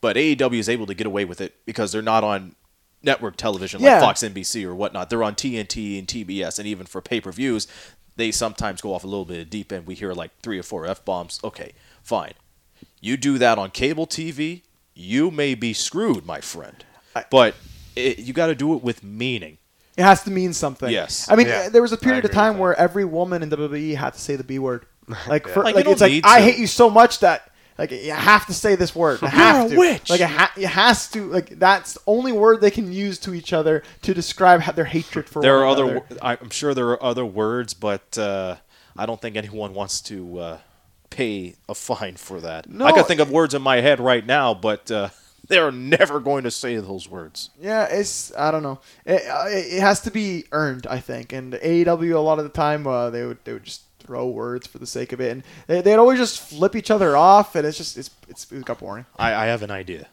[0.00, 2.54] but AEW is able to get away with it because they're not on
[3.02, 4.00] network television like Yeah.
[4.00, 5.10] Fox, NBC, or whatnot.
[5.10, 7.68] They're on TNT and TBS, and even for pay per views,
[8.16, 9.86] they sometimes go off a little bit of deep end.
[9.86, 11.40] We hear like three or four f bombs.
[11.44, 11.72] Okay,
[12.02, 12.34] fine.
[13.00, 14.62] You do that on cable TV,
[14.94, 16.84] you may be screwed, my friend.
[17.14, 17.54] I- but
[17.96, 19.58] it, you got to do it with meaning.
[19.96, 20.90] It has to mean something.
[20.90, 21.28] Yes.
[21.30, 21.68] I mean, Yeah.
[21.68, 24.42] there was a period of time where every woman in WWE had to say the
[24.44, 24.86] B word.
[25.28, 28.12] Like, for, Like, like, it's like need I hate you so much that like you
[28.12, 29.20] have to say this word.
[29.22, 29.78] You have a to.
[29.78, 30.10] witch.
[30.10, 31.26] Like it, ha- it has to.
[31.30, 34.84] Like that's the only word they can use to each other to describe how their
[34.84, 35.42] hatred for.
[35.42, 35.84] There one are other.
[35.84, 36.06] another.
[36.10, 38.56] wo- I'm sure there are other words, but uh,
[38.96, 40.58] I don't think anyone wants to uh,
[41.10, 42.68] pay a fine for that.
[42.68, 42.84] No.
[42.86, 45.08] I can think of words in my head right now, but uh,
[45.48, 47.50] they're never going to say those words.
[47.60, 48.78] Yeah, it's I don't know.
[49.04, 51.32] It, uh, it, it has to be earned, I think.
[51.32, 54.66] And AEW a lot of the time uh, they would they would just throw words
[54.66, 57.66] for the sake of it, and they, they'd always just flip each other off, and
[57.66, 59.06] it's just it's it's it got boring.
[59.16, 60.06] I, I have an idea,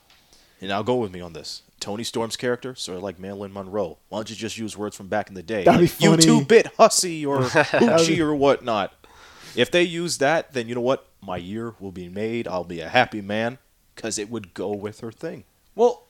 [0.60, 1.62] and I'll go with me on this.
[1.80, 3.98] Toni Storm's character, sort of like Marilyn Monroe.
[4.10, 5.64] Why don't you just use words from back in the day?
[5.64, 8.94] That'd be like, You two bit hussy or be- hoochie or whatnot.
[9.56, 11.08] If they use that, then you know what?
[11.22, 12.48] My year will be made.
[12.48, 13.58] I'll be a happy man
[13.96, 15.44] because it would go with her thing.
[15.76, 16.04] Well,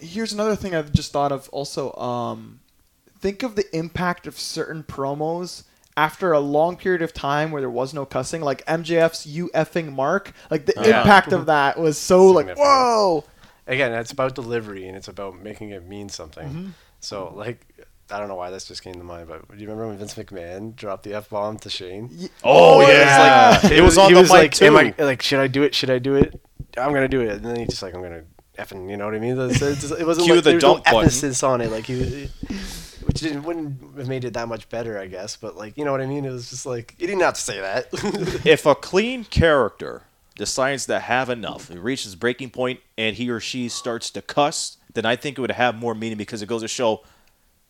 [0.00, 1.48] here's another thing I've just thought of.
[1.50, 2.60] Also, um,
[3.18, 5.64] think of the impact of certain promos
[5.96, 9.92] after a long period of time where there was no cussing, like MJF's "You effing
[9.92, 11.00] Mark." Like the Yeah.
[11.02, 13.24] impact of that was so like, whoa.
[13.66, 16.48] again, it's about delivery and it's about making it mean something.
[16.48, 16.66] Mm-hmm.
[17.00, 17.66] So like.
[18.10, 20.12] I don't know why this just came to mind, but do you remember when Vince
[20.14, 22.10] McMahon dropped the f bomb to Shane?
[22.14, 22.88] Y- Oh, yeah.
[22.88, 23.60] yeah.
[23.62, 25.04] Like, It was on he the was mic, like, am I, too.
[25.04, 25.74] like, should I do it?
[25.74, 26.38] Should I do it?
[26.76, 27.30] I'm gonna do it.
[27.30, 28.24] And then he just like, I'm gonna
[28.58, 29.38] effing, you know what I mean?
[29.40, 30.98] It's- it's- it wasn't Cue like the there was dump no button.
[31.00, 31.70] emphasis on it.
[31.70, 32.28] Like he,
[33.22, 35.36] which wouldn't have made it that much better, I guess.
[35.36, 36.24] But like, you know what I mean?
[36.24, 37.88] It was just like you didn't have to say that.
[38.44, 40.02] if a clean character
[40.36, 44.78] decides to have enough, it reaches breaking point, and he or she starts to cuss,
[44.92, 47.02] then I think it would have more meaning because it goes to show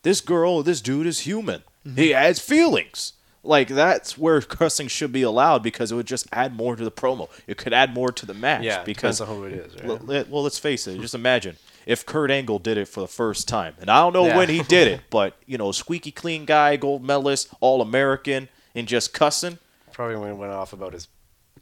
[0.02, 1.62] this girl, this dude is human.
[1.86, 1.96] Mm-hmm.
[1.96, 3.14] He has feelings.
[3.42, 6.90] Like that's where cussing should be allowed because it would just add more to the
[6.90, 7.28] promo.
[7.46, 8.62] It could add more to the match.
[8.62, 9.74] yeah, because depends on who it is.
[9.74, 9.90] Right?
[9.90, 10.98] L- well, let's face it.
[10.98, 14.26] Just imagine if Kurt Angle did it for the first time, and I don't know
[14.26, 14.36] Yeah.
[14.36, 18.86] when he did it, but you know, squeaky clean guy, gold medalist, all American, and
[18.88, 19.58] just cussing.
[19.92, 21.08] Probably when it went off about his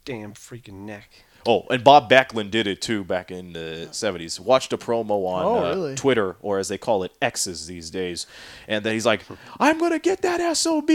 [0.05, 1.11] damn freaking neck.
[1.45, 4.39] Oh, and Bob Backlund did it too back in the '70s.
[4.39, 5.95] Watched a promo on Oh, uh, really?
[5.97, 8.27] Twitter, or as they call it, X's these days,
[8.69, 9.23] and then he's like,
[9.59, 10.87] "I'm gonna get that sob,"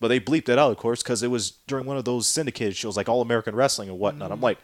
[0.00, 2.74] but they bleeped it out, of course, because it was during one of those syndicated
[2.76, 4.32] shows like All American Wrestling and whatnot.
[4.32, 4.58] I'm like,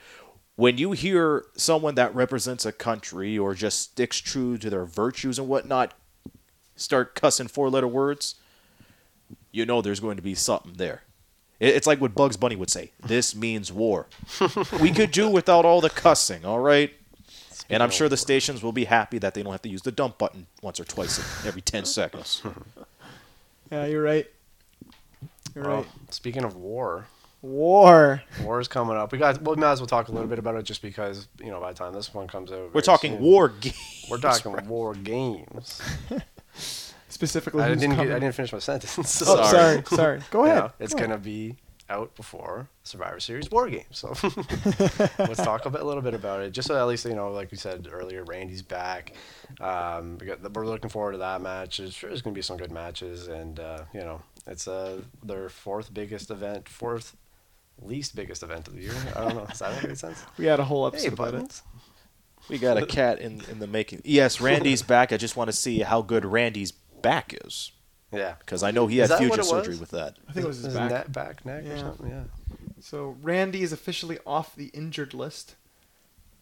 [0.62, 5.36] when you hear someone that represents a country or just sticks true to their virtues
[5.36, 5.92] and whatnot
[6.76, 8.36] start cussing four-letter words,
[9.50, 11.02] you know there's going to be something there.
[11.58, 12.92] It's like what Bugs Bunny would say.
[13.04, 14.06] This means war.
[14.80, 16.92] we could do without all the cussing, all right?
[17.68, 19.90] And I'm sure the stations will be happy that they don't have to use the
[19.90, 22.40] dump button once or twice every 10 seconds.
[23.72, 24.30] Yeah, you're right.
[25.56, 25.86] You're Well, right.
[26.10, 27.06] speaking of war,
[27.42, 28.22] War.
[28.42, 29.10] war is coming up.
[29.12, 29.42] We got.
[29.42, 31.72] We might as well talk a little bit about it, just because you know by
[31.72, 34.06] the time this one comes out, We're talking soon, war games.
[34.08, 35.82] We're talking war games.
[37.08, 37.96] Specifically, I who's didn't.
[37.96, 38.10] Get.
[38.12, 38.96] I didn't finish my sentence.
[38.98, 40.20] Oh, so- sorry, sorry.
[40.30, 40.62] Go You ahead.
[40.64, 41.56] know, it's Go gonna be
[41.90, 43.84] out before Survivor Series War Games.
[43.90, 44.08] So
[45.18, 46.52] let's talk a, bit, a little bit about it.
[46.52, 49.14] Just so at least you know, like we said earlier, Randy's back.
[49.60, 51.78] Um, we got, we're looking forward to that match.
[51.78, 55.48] There's sure there's gonna be some good matches, and uh, you know, it's uh, their
[55.48, 57.16] fourth biggest event, fourth
[57.80, 58.94] least biggest event of the year.
[59.16, 59.46] I don't know.
[59.46, 60.24] Does that make any sense?
[60.38, 61.32] We had a whole Hey, episode about it.
[61.32, 61.62] buttons.
[62.48, 64.02] We got a cat in, in the making.
[64.04, 65.12] Yes, Randy's back.
[65.12, 67.70] I just want to see how good Randy's back is.
[68.12, 68.34] Yeah.
[68.40, 70.16] Because I know he Is had that future surgery with that.
[70.28, 70.90] I think it was his His back.
[70.90, 72.08] neck, back, neck, or something.
[72.10, 72.24] Yeah.
[72.80, 75.54] So Randy is officially off the injured list.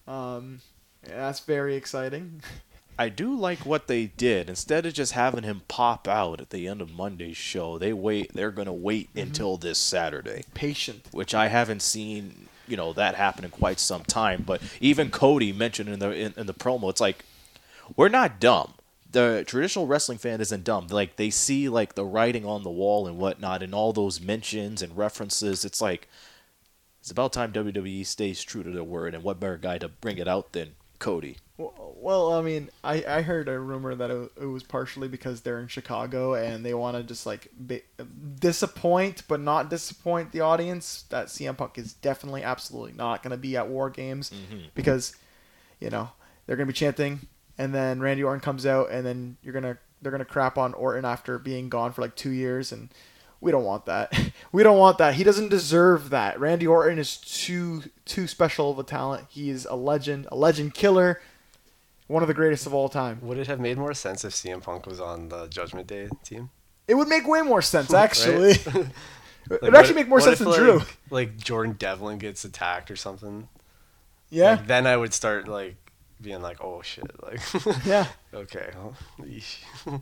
[0.09, 0.61] Um,
[1.07, 2.43] yeah, that's very exciting.
[3.01, 4.51] I do like what they did.
[4.51, 8.35] Instead of just having him pop out at the end of Monday's show, they wait.
[8.35, 9.21] They're gonna wait mm-hmm.
[9.21, 11.07] until this Saturday, Patient.
[11.11, 12.49] which I haven't seen.
[12.69, 14.45] You know that happen in quite some time.
[14.47, 17.25] But even Cody mentioned in the in, in the promo, it's like
[17.97, 18.75] we're not dumb.
[19.11, 20.89] The traditional wrestling fan isn't dumb.
[20.89, 24.83] Like they see like the writing on the wall and whatnot, and all those mentions
[24.83, 25.65] and references.
[25.65, 26.07] It's like
[27.01, 29.15] it's about time WWE stays true to their word.
[29.15, 31.39] And what better guy to bring it out than Cody?
[31.97, 35.69] Well, I mean, I, I heard a rumor that it, was partially because they're in
[35.69, 37.83] Chicago and they want to just like ba-
[38.39, 41.05] disappoint but not disappoint the audience.
[41.11, 44.67] That CM Punk is definitely, absolutely not going to be at War Games mm-hmm, mm-hmm.
[44.75, 45.15] because,
[45.79, 46.11] you know,
[46.47, 47.21] they're going to be chanting,
[47.59, 51.05] and then Randy Orton comes out, and then you're gonna they're gonna crap on Orton
[51.05, 52.89] after being gone for like two years, and
[53.41, 54.13] we don't want that.
[54.53, 55.15] we don't want that.
[55.15, 56.41] He doesn't deserve that.
[56.41, 59.27] Randy Orton is too too special of a talent.
[59.29, 61.21] He is a legend, a legend killer,
[62.11, 63.21] one of the greatest of all time.
[63.23, 66.51] Would it have made more sense if CM Punk was on the Judgment Day team?
[66.89, 68.51] It would make way more sense actually.
[68.57, 68.67] it
[69.49, 70.79] would what- actually make more sense if, than Drew.
[70.79, 73.49] like, Like Jordan Devlin gets attacked or something.
[74.29, 75.77] Yeah, Like, then I would start like
[76.21, 77.41] being like, oh shit, like
[77.87, 78.07] yeah.
[78.35, 79.93] okay, well, it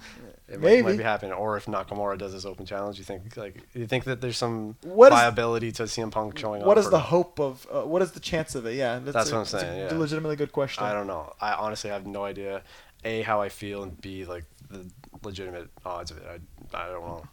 [0.49, 0.83] might, Maybe.
[0.83, 1.33] might be happening.
[1.33, 4.77] Or if Nakamura does his open challenge, you think like you think that there's some
[4.83, 6.83] What is- viability to CM Punk showing What up?
[6.83, 7.07] is or the not?
[7.07, 7.67] hope of?
[7.71, 8.75] Uh, what is the chance of it?
[8.75, 9.97] Yeah, that's, That's a, what I'm that's a saying, yeah.
[9.99, 10.85] legitimately good question.
[10.85, 11.33] I don't know.
[11.41, 12.63] I honestly have no idea.
[13.05, 14.91] A how I feel and B like the
[15.23, 16.25] legitimate odds of it.
[16.75, 17.25] I, I don't know.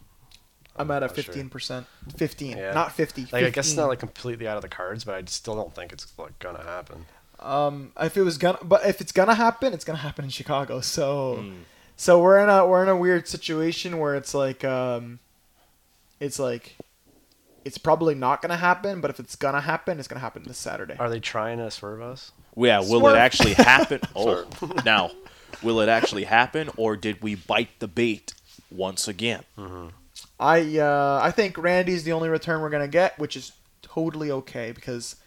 [0.77, 1.87] I'm at a fifteen percent.
[2.17, 2.73] Fifteen, Yeah.
[2.73, 3.23] not fifty.
[3.31, 5.73] Like I guess it's not like completely out of the cards, but I still don't
[5.73, 7.05] think it's like gonna happen.
[7.39, 10.79] Um, if it was gonna, but if it's gonna happen, it's gonna happen in Chicago.
[10.81, 11.53] So, Hmm.
[11.97, 15.19] so we're in a we're in a weird situation where it's like, um,
[16.19, 16.75] it's like,
[17.65, 19.01] it's probably not gonna happen.
[19.01, 20.95] But if it's gonna happen, it's gonna happen this Saturday.
[20.97, 22.31] Are they trying to swerve us?
[22.55, 23.15] Yeah, will Swerve.
[23.15, 23.99] it actually happen?
[24.15, 24.45] oh,
[24.85, 25.11] now,
[25.61, 28.33] will it actually happen, or did we bite the bait
[28.71, 29.43] once again?
[30.39, 34.71] I uh, I think Randy's the only return we're gonna get, which is totally okay
[34.71, 35.17] because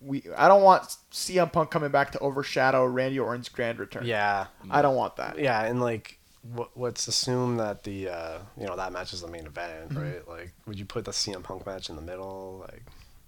[0.00, 4.04] we I don't want CM Punk coming back to overshadow Randy Orton's grand return.
[4.06, 5.38] Yeah, I don't want that.
[5.38, 6.18] yeah, and like,
[6.52, 9.98] what, let's assume that the uh, you know that match is the main event, Mm-hmm.
[9.98, 10.28] right?
[10.28, 12.66] Like, would you put the CM Punk match in the middle?
[12.68, 12.82] Like,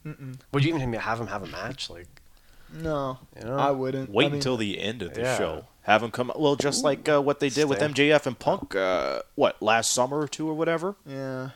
[0.06, 0.36] Mm-mm.
[0.52, 1.88] would you even have him have a match?
[1.90, 2.06] Like,
[2.72, 3.56] No, You know?
[3.56, 4.10] I wouldn't.
[4.10, 5.38] Wait I mean, until the end of the Yeah.
[5.38, 5.64] show.
[5.82, 6.32] Have him come.
[6.34, 7.88] Well, just like uh, what they did with Stay.
[8.10, 8.74] MJF and Punk.
[8.74, 10.96] Uh, what last summer or two or whatever.
[11.06, 11.50] Yeah.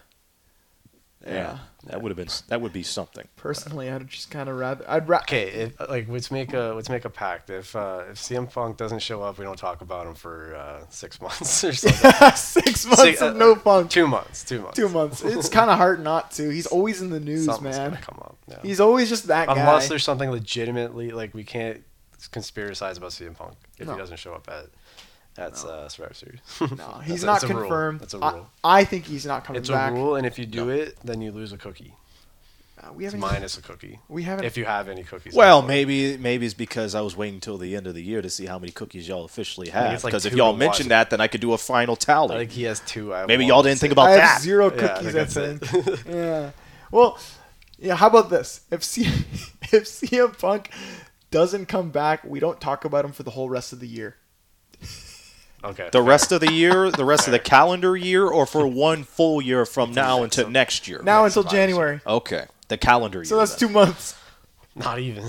[1.26, 1.58] Yeah.
[1.86, 3.28] that would have been that would be something.
[3.36, 4.84] Personally, I'd just kind of rather.
[4.88, 7.50] I'd ra- Okay, if, like let's make a let's make a pact.
[7.50, 10.84] If uh, if CM Punk doesn't show up, we don't talk about him for uh,
[10.88, 12.10] six months or something.
[12.36, 13.90] Six months Six- of uh, no funk.
[13.90, 14.44] Two months.
[14.44, 14.76] Two months.
[14.76, 15.22] Two months.
[15.22, 16.48] It's kind of hard not to.
[16.48, 17.90] He's always in the news, Something's man.
[17.90, 18.38] gonna come up.
[18.48, 18.58] Yeah.
[18.62, 19.88] He's always just that Unless guy.
[19.90, 21.82] there's something legitimately like we can't
[22.32, 23.92] conspiracize about CM Punk if No.
[23.94, 24.66] he doesn't show up at
[25.40, 26.40] at uh, Survivor Series.
[26.78, 27.60] No, he's That's not that's a rule.
[27.60, 28.00] confirmed.
[28.00, 28.50] That's a I- rule.
[28.62, 29.92] I, think he's not coming It's back.
[29.92, 31.94] a rule, and if you do it, then you lose a cookie.
[32.82, 33.20] Uh, we haven't.
[33.20, 33.98] minus a cookie.
[34.08, 34.46] We haven't.
[34.46, 35.34] If you have any cookies.
[35.34, 35.68] Well, left.
[35.68, 38.46] maybe maybe it's because I was waiting until the end of the year to see
[38.46, 39.92] how many cookies y'all officially have.
[39.92, 42.34] it's like Because if y'all to mentioned that, then I could do a final tally.
[42.34, 43.12] I think he has two.
[43.12, 44.40] I maybe y'all didn't think about I have that.
[44.40, 45.12] zero Yeah, I cookies.
[45.12, 46.06] think that's it.
[46.08, 46.50] yeah.
[46.90, 47.18] Well,
[47.78, 47.96] yeah.
[47.96, 48.62] How about this?
[48.70, 49.02] If C-
[49.72, 50.70] if CM Punk
[51.30, 54.16] doesn't come back, we don't talk about him for the whole rest of the year.
[55.62, 55.88] Okay.
[55.92, 59.42] The rest of the year, the rest of the calendar year, or for one full
[59.42, 61.02] year from now until next year.
[61.02, 62.00] Now until January.
[62.06, 63.24] okay, the calendar year.
[63.26, 63.68] So that's then.
[63.68, 64.16] two months.
[64.74, 65.24] Not even.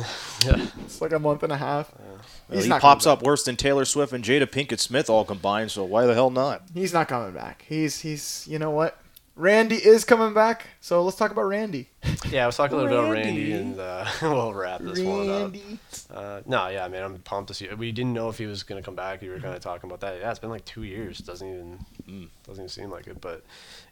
[0.46, 0.67] yeah.
[0.86, 1.91] It's like a month and a half.
[1.98, 2.20] Well,
[2.52, 5.26] He's he not pops coming up worse than Taylor Swift and Jada Pinkett Smith all
[5.26, 5.72] combined.
[5.72, 6.63] So why the hell not?
[6.74, 7.65] He's not coming back.
[7.67, 8.46] He's he's.
[8.48, 9.01] You know what?
[9.36, 10.67] Randy is coming back.
[10.82, 11.89] So let's talk about Randy.
[12.30, 13.52] Yeah, I was talking a little bit about Randy.
[13.52, 15.54] Randy, and uh, we'll wrap this one up.
[16.10, 17.67] Uh, no, yeah, man, I'm pumped to see.
[17.74, 19.22] We didn't know if he was gonna come back.
[19.22, 20.20] You were kind of talking about that.
[20.20, 21.17] Yeah, it's been like two years.
[21.17, 23.20] Doesn't even doesn't even seem like it.
[23.20, 23.44] But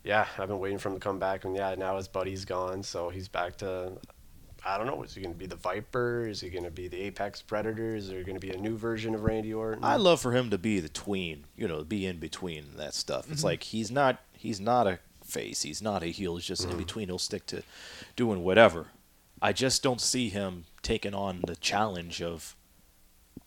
[0.06, 2.82] yeah, I've been waiting for him to come back, and yeah, now his buddy's gone,
[2.84, 3.94] so he's back to.
[4.66, 5.04] I don't know.
[5.04, 6.26] Is he gonna be the Viper?
[6.28, 7.96] Is he gonna be the Apex Predator?
[7.96, 9.84] Is there gonna be a new version of Randy Orton?
[9.84, 13.30] I love for him to be the tween, you know, be in between that stuff.
[13.32, 15.00] It's like he's not he's not a
[15.30, 17.08] face, he's not a heel, he's just in between.
[17.08, 17.64] He'll stick to
[18.16, 18.88] doing whatever.
[19.42, 22.56] I just don't see him taking on the challenge of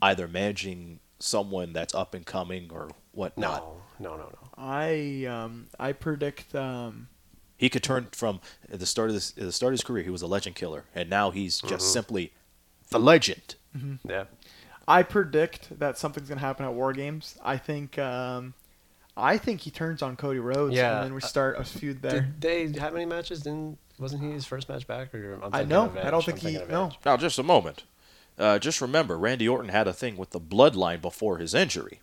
[0.01, 3.63] either managing someone that's up and coming or whatnot.
[4.01, 4.39] no, no, no, no.
[4.57, 7.09] I um I predict um
[7.57, 8.41] He could turn from
[8.73, 10.57] at the start of this at the start of his career, he was a legend
[10.57, 12.33] killer, and now he's just simply
[12.91, 13.55] the legend.
[14.09, 14.25] Yeah,
[14.89, 17.37] I predict that something's gonna happen at War Games.
[17.45, 18.55] I think um
[19.17, 20.97] I think he turns on Cody Rhodes Yeah.
[20.97, 22.23] and then we start a feud there.
[22.39, 22.41] Did
[22.75, 23.43] they have any matches?
[23.43, 25.15] Didn't wasn't he his first match back?
[25.15, 25.85] Or I'm I thinking know.
[25.87, 26.25] of I don't Edge.
[26.27, 26.87] think I'm he thinking of no.
[26.87, 26.99] Edge.
[27.05, 27.85] Now, just a moment.
[28.39, 32.01] Uh, just remember, Randy Orton had a thing with the bloodline before his injury,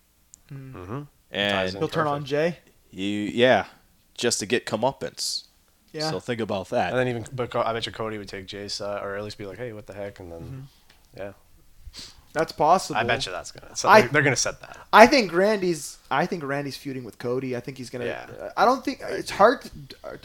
[0.52, 1.08] Mhm.
[1.32, 1.78] Ties and.
[1.82, 2.58] He'll turn on Jey.
[2.90, 3.66] you, yeah,
[4.14, 5.44] just to get comeuppance.
[5.92, 6.08] Yeah.
[6.10, 6.90] So think about that.
[6.90, 9.24] And then even, but Co- I bet you Cody would take Jey's side, or at
[9.24, 10.60] least be like, "Hey, what the heck?" And then, Mm-hmm.
[11.20, 11.32] yeah,
[12.32, 12.98] That's possible.
[12.98, 13.74] I bet you that's gonna.
[13.74, 14.78] So I- they're, they're gonna set that.
[14.92, 15.98] I think Randy's.
[16.12, 17.56] I think Randy's feuding with Cody.
[17.56, 18.04] I think he's gonna.
[18.06, 18.50] Yeah.
[18.56, 19.62] I don't think it's hard.
[19.62, 19.70] To,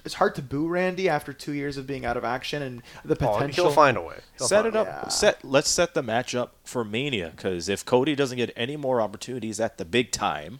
[0.04, 3.14] it's hard to boo Randy after two years of being out of action and the
[3.26, 3.66] Oh, potential.
[3.66, 4.18] he'll find a way.
[4.38, 4.88] He'll set it up.
[4.88, 5.08] Yeah.
[5.08, 5.44] Set.
[5.44, 9.60] Let's set the match up for Mania because if Cody doesn't get any more opportunities
[9.60, 10.60] at the big time,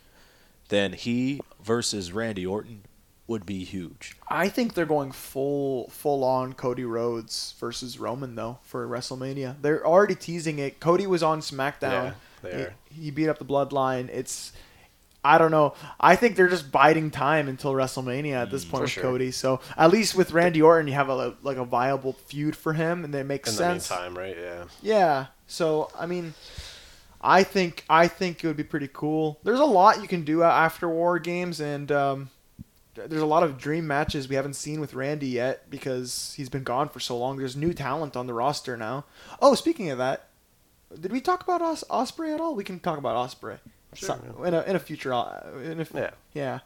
[0.70, 2.82] then he versus Randy Orton
[3.28, 4.16] would be huge.
[4.30, 9.56] I think they're going full full on Cody Rhodes versus Roman though for WrestleMania.
[9.62, 10.80] They're already teasing it.
[10.80, 12.14] Cody was on SmackDown.
[12.44, 13.04] Yeah, He-.
[13.06, 14.10] He, beat up the Bloodline.
[14.10, 14.52] It's
[15.24, 15.74] I don't know.
[16.00, 19.04] I think they're just biding time until WrestleMania at this point Mm, for with sure.
[19.04, 19.32] Cody.
[19.32, 23.04] So at least with Randy Orton, you have a like a viable feud for him,
[23.04, 23.90] and it makes sense.
[23.90, 24.38] In the meantime, right?
[24.40, 24.64] Yeah.
[24.84, 25.26] Yeah.
[25.48, 26.36] So I mean,
[27.22, 29.40] I think I think it would be pretty cool.
[29.44, 32.30] There's a lot you can do after War Games, and um,
[32.96, 36.64] there's a lot of dream matches we haven't seen with Randy yet because he's been
[36.64, 37.38] gone for so long.
[37.38, 39.06] There's new talent on the roster now.
[39.42, 40.30] Oh, speaking of that,
[41.00, 42.56] did we talk about Os- Ospreay at all?
[42.56, 43.60] We can talk about Ospreay
[43.94, 46.10] Sure, in a in a future uh, in a, Yeah.
[46.34, 46.60] yeah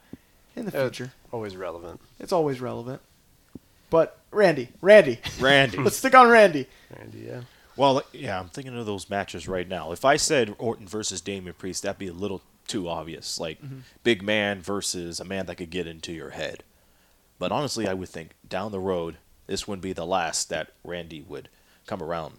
[0.56, 1.12] in the future.
[1.32, 2.00] Always relevant.
[2.20, 3.02] It's always relevant.
[3.90, 5.78] But Randy, Randy, Randy.
[5.80, 6.68] let's stick on Randy.
[6.96, 7.42] Randy, yeah.
[7.76, 9.92] Well, yeah, I'm thinking of those matches right now.
[9.92, 13.40] If I said Orton versus Damian Priest, that'd be a little too obvious.
[13.40, 13.80] Like mm-hmm.
[14.04, 16.64] big man versus a man that could get into your head.
[17.38, 21.22] But honestly, I would think down the road, this wouldn't be the last that Randy
[21.28, 21.50] would
[21.88, 22.36] come around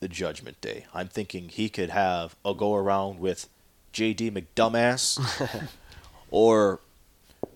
[0.00, 0.86] the Judgment Day.
[0.94, 3.48] I'm thinking he could have a go around with
[3.92, 5.68] JD McDumbass
[6.30, 6.80] or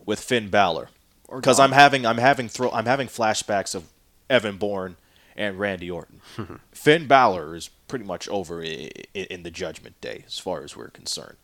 [0.05, 0.91] with Finn Balor.
[1.35, 3.85] Because I'm having I'm having throw I'm having flashbacks of
[4.31, 4.97] Evan Bourne
[5.37, 6.21] and Randy Orton.
[6.73, 10.77] Finn Balor is pretty much over i- i- in the Judgment Day, as far as
[10.77, 11.37] we're concerned.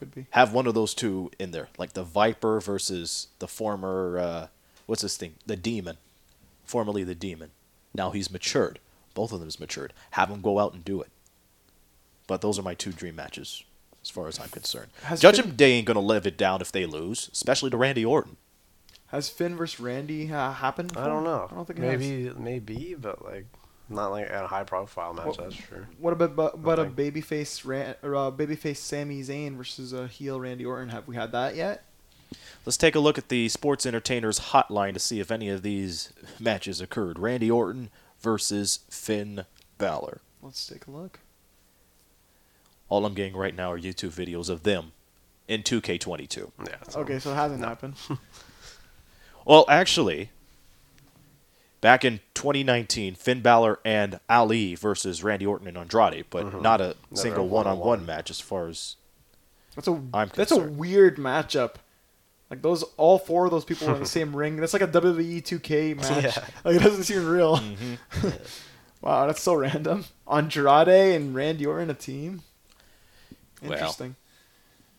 [0.00, 0.26] Could be.
[0.30, 4.46] Have one of those two in there, like the Viper versus the former uh,
[4.86, 5.98] what's this thing, the Demon,
[6.64, 7.50] formerly the Demon.
[7.94, 8.78] Now he's matured.
[9.14, 9.92] Both of them is matured.
[10.12, 11.10] Have them go out and do it.
[12.26, 13.62] But those are my two dream matches,
[14.02, 14.88] as far as I'm concerned.
[15.02, 18.04] Has Judgment Finn- Day ain't gonna live it down if they lose, especially to Randy
[18.04, 18.36] Orton.
[19.08, 20.96] Has Finn versus Randy uh, happened?
[20.96, 21.48] I don't know.
[21.50, 21.98] I don't think it has.
[22.00, 23.46] maybe maybe, but like
[23.90, 25.26] not like at a high profile match.
[25.26, 25.88] Well- that's for sure.
[25.98, 27.12] What about but, but a Nothing.
[27.12, 30.88] babyface Ran, or uh, babyface Sami Zayn versus a heel Randy Orton?
[30.90, 31.84] Have we had that yet?
[32.64, 36.12] Let's take a look at the Sports Entertainers hotline to see if any of these
[36.38, 37.18] matches occurred.
[37.18, 37.90] Randy Orton
[38.20, 39.44] versus Finn
[39.78, 40.20] Balor.
[40.40, 41.18] Let's take a look.
[42.88, 44.92] All I'm getting right now are YouTube videos of them
[45.48, 46.52] in 2K22.
[46.66, 46.74] Yeah.
[47.00, 47.94] Okay, so it hasn't happened.
[49.46, 50.30] Well, actually,
[51.80, 56.96] back in 2019, Finn Balor and Ali versus Randy Orton and Andrade, but not a
[57.14, 58.06] single one-on-one one-on-one.
[58.06, 58.96] match as far as
[59.74, 61.74] That's a I'm that's a weird matchup.
[62.50, 64.56] Like those, all four of those people were in the same ring.
[64.56, 66.36] That's like a WWE 2K match.
[66.36, 66.44] Yeah.
[66.64, 67.58] Like it doesn't seem real.
[67.58, 68.28] Mm-hmm.
[69.02, 70.04] wow, that's so random.
[70.28, 72.42] Andrade and Randy Orton a team.
[73.62, 74.16] Well, Interesting.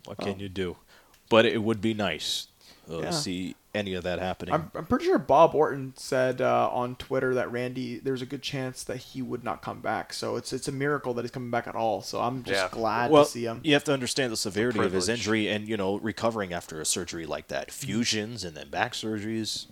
[0.06, 0.38] what can Oh.
[0.38, 0.78] you do?
[1.30, 2.48] But it would be nice
[2.90, 3.10] uh, Yeah.
[3.12, 4.54] see any of that happening.
[4.54, 8.42] I'm, I'm pretty sure Bob Orton said uh, on Twitter that Randy, there's a good
[8.42, 10.12] chance that he would not come back.
[10.14, 12.02] So it's it's a miracle that he's coming back at all.
[12.02, 12.68] So I'm just Yeah.
[12.70, 13.62] glad well, to see him.
[13.64, 16.86] you have to understand the severity of his injury and you know recovering after a
[16.86, 19.68] surgery like that, fusions and then back surgeries.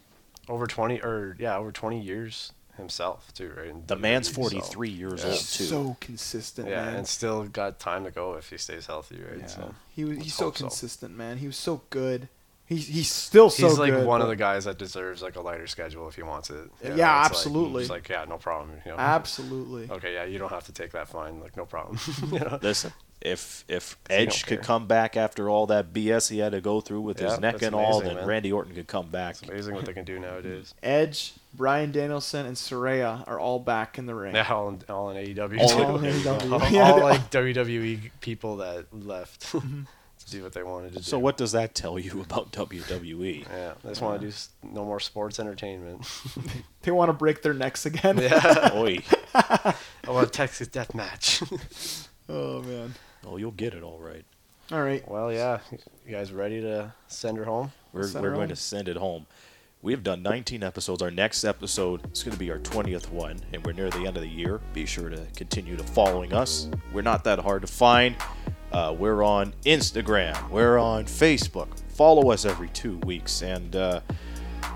[0.47, 3.67] over 20 or yeah, over 20 years himself too, right?
[3.67, 5.31] in The man's WWE, so- 43 years Yeah.
[5.31, 5.63] old too.
[5.65, 6.95] so consistent, Yeah, man.
[6.95, 9.39] and still got time to go if he stays healthy, right?
[9.41, 9.45] Yeah.
[9.47, 10.63] So he was, he's so hope so.
[10.63, 11.39] consistent, man.
[11.39, 12.29] He was so good.
[12.69, 14.05] He's he's still so he's like good.
[14.05, 16.69] one of the guys that deserves like a lighter schedule if he wants it.
[16.83, 17.81] Yeah, it's like- absolutely.
[17.81, 18.77] He's like, yeah, no problem.
[18.85, 18.97] You know?
[18.99, 19.89] Absolutely.
[19.89, 21.39] Okay, yeah, you don't have to take that fine.
[21.39, 21.97] Like, no problem.
[22.31, 22.59] you know?
[22.61, 24.63] Listen, if if Edge could care.
[24.63, 27.53] come back after all that BS he had to go through with Yeah, his neck
[27.55, 28.27] that's and all, amazing, then man.
[28.27, 29.31] Randy Orton could come back.
[29.31, 30.75] It's amazing what they can do nowadays.
[30.83, 34.35] Edge, Bryan Danielson, and Saraya are all back in the ring.
[34.35, 35.59] Yeah, all in, all in AEW.
[35.59, 35.83] All too.
[35.83, 36.51] All in AEW.
[36.79, 39.55] all, all, like WWE people that left
[40.29, 41.03] to do what they wanted to do.
[41.03, 42.51] So what does that tell you about?
[42.51, 43.45] WWE?
[43.49, 46.05] Yeah, they just want to do s- no more sports entertainment.
[46.81, 48.17] They want to break their necks again.
[48.21, 48.99] yeah, Oi.
[49.35, 49.73] I
[50.07, 51.43] want a Texas death match.
[52.29, 52.93] Oh man.
[53.27, 54.23] Oh, you'll get it all right.
[54.71, 55.05] All right.
[55.09, 55.59] well, yeah,
[56.05, 57.71] you guys ready to send her home?
[57.91, 58.55] We're, Send we're her going home.
[58.55, 59.25] to send it home.
[59.81, 61.01] We have done 19 episodes.
[61.01, 64.15] Our next episode is going to be our 20th one, and we're near the end
[64.17, 64.59] of the year.
[64.73, 66.69] Be sure to continue to following us.
[66.93, 68.15] We're not that hard to find.
[68.71, 70.49] Uh, we're on Instagram.
[70.49, 71.67] We're on Facebook.
[71.89, 74.01] Follow us every two weeks, and uh,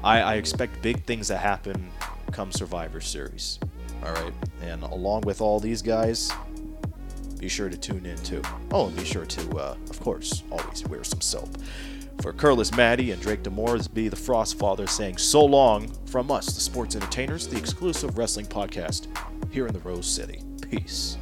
[0.04, 1.92] I, I expect big things to happen
[2.32, 3.60] come Survivor Series.
[4.04, 6.32] All right, and along with all these guys,
[7.40, 8.42] be sure to tune in too.
[8.72, 11.50] Oh, and be sure to, uh, of course, always wear some soap.
[12.22, 16.32] For Kurlis Maddie and Drake Demore, this be the Frost Father saying so long from
[16.32, 19.08] us, the Sports Entertainers, the exclusive wrestling podcast
[19.52, 20.42] here in the Rose City.
[20.70, 21.18] Peace.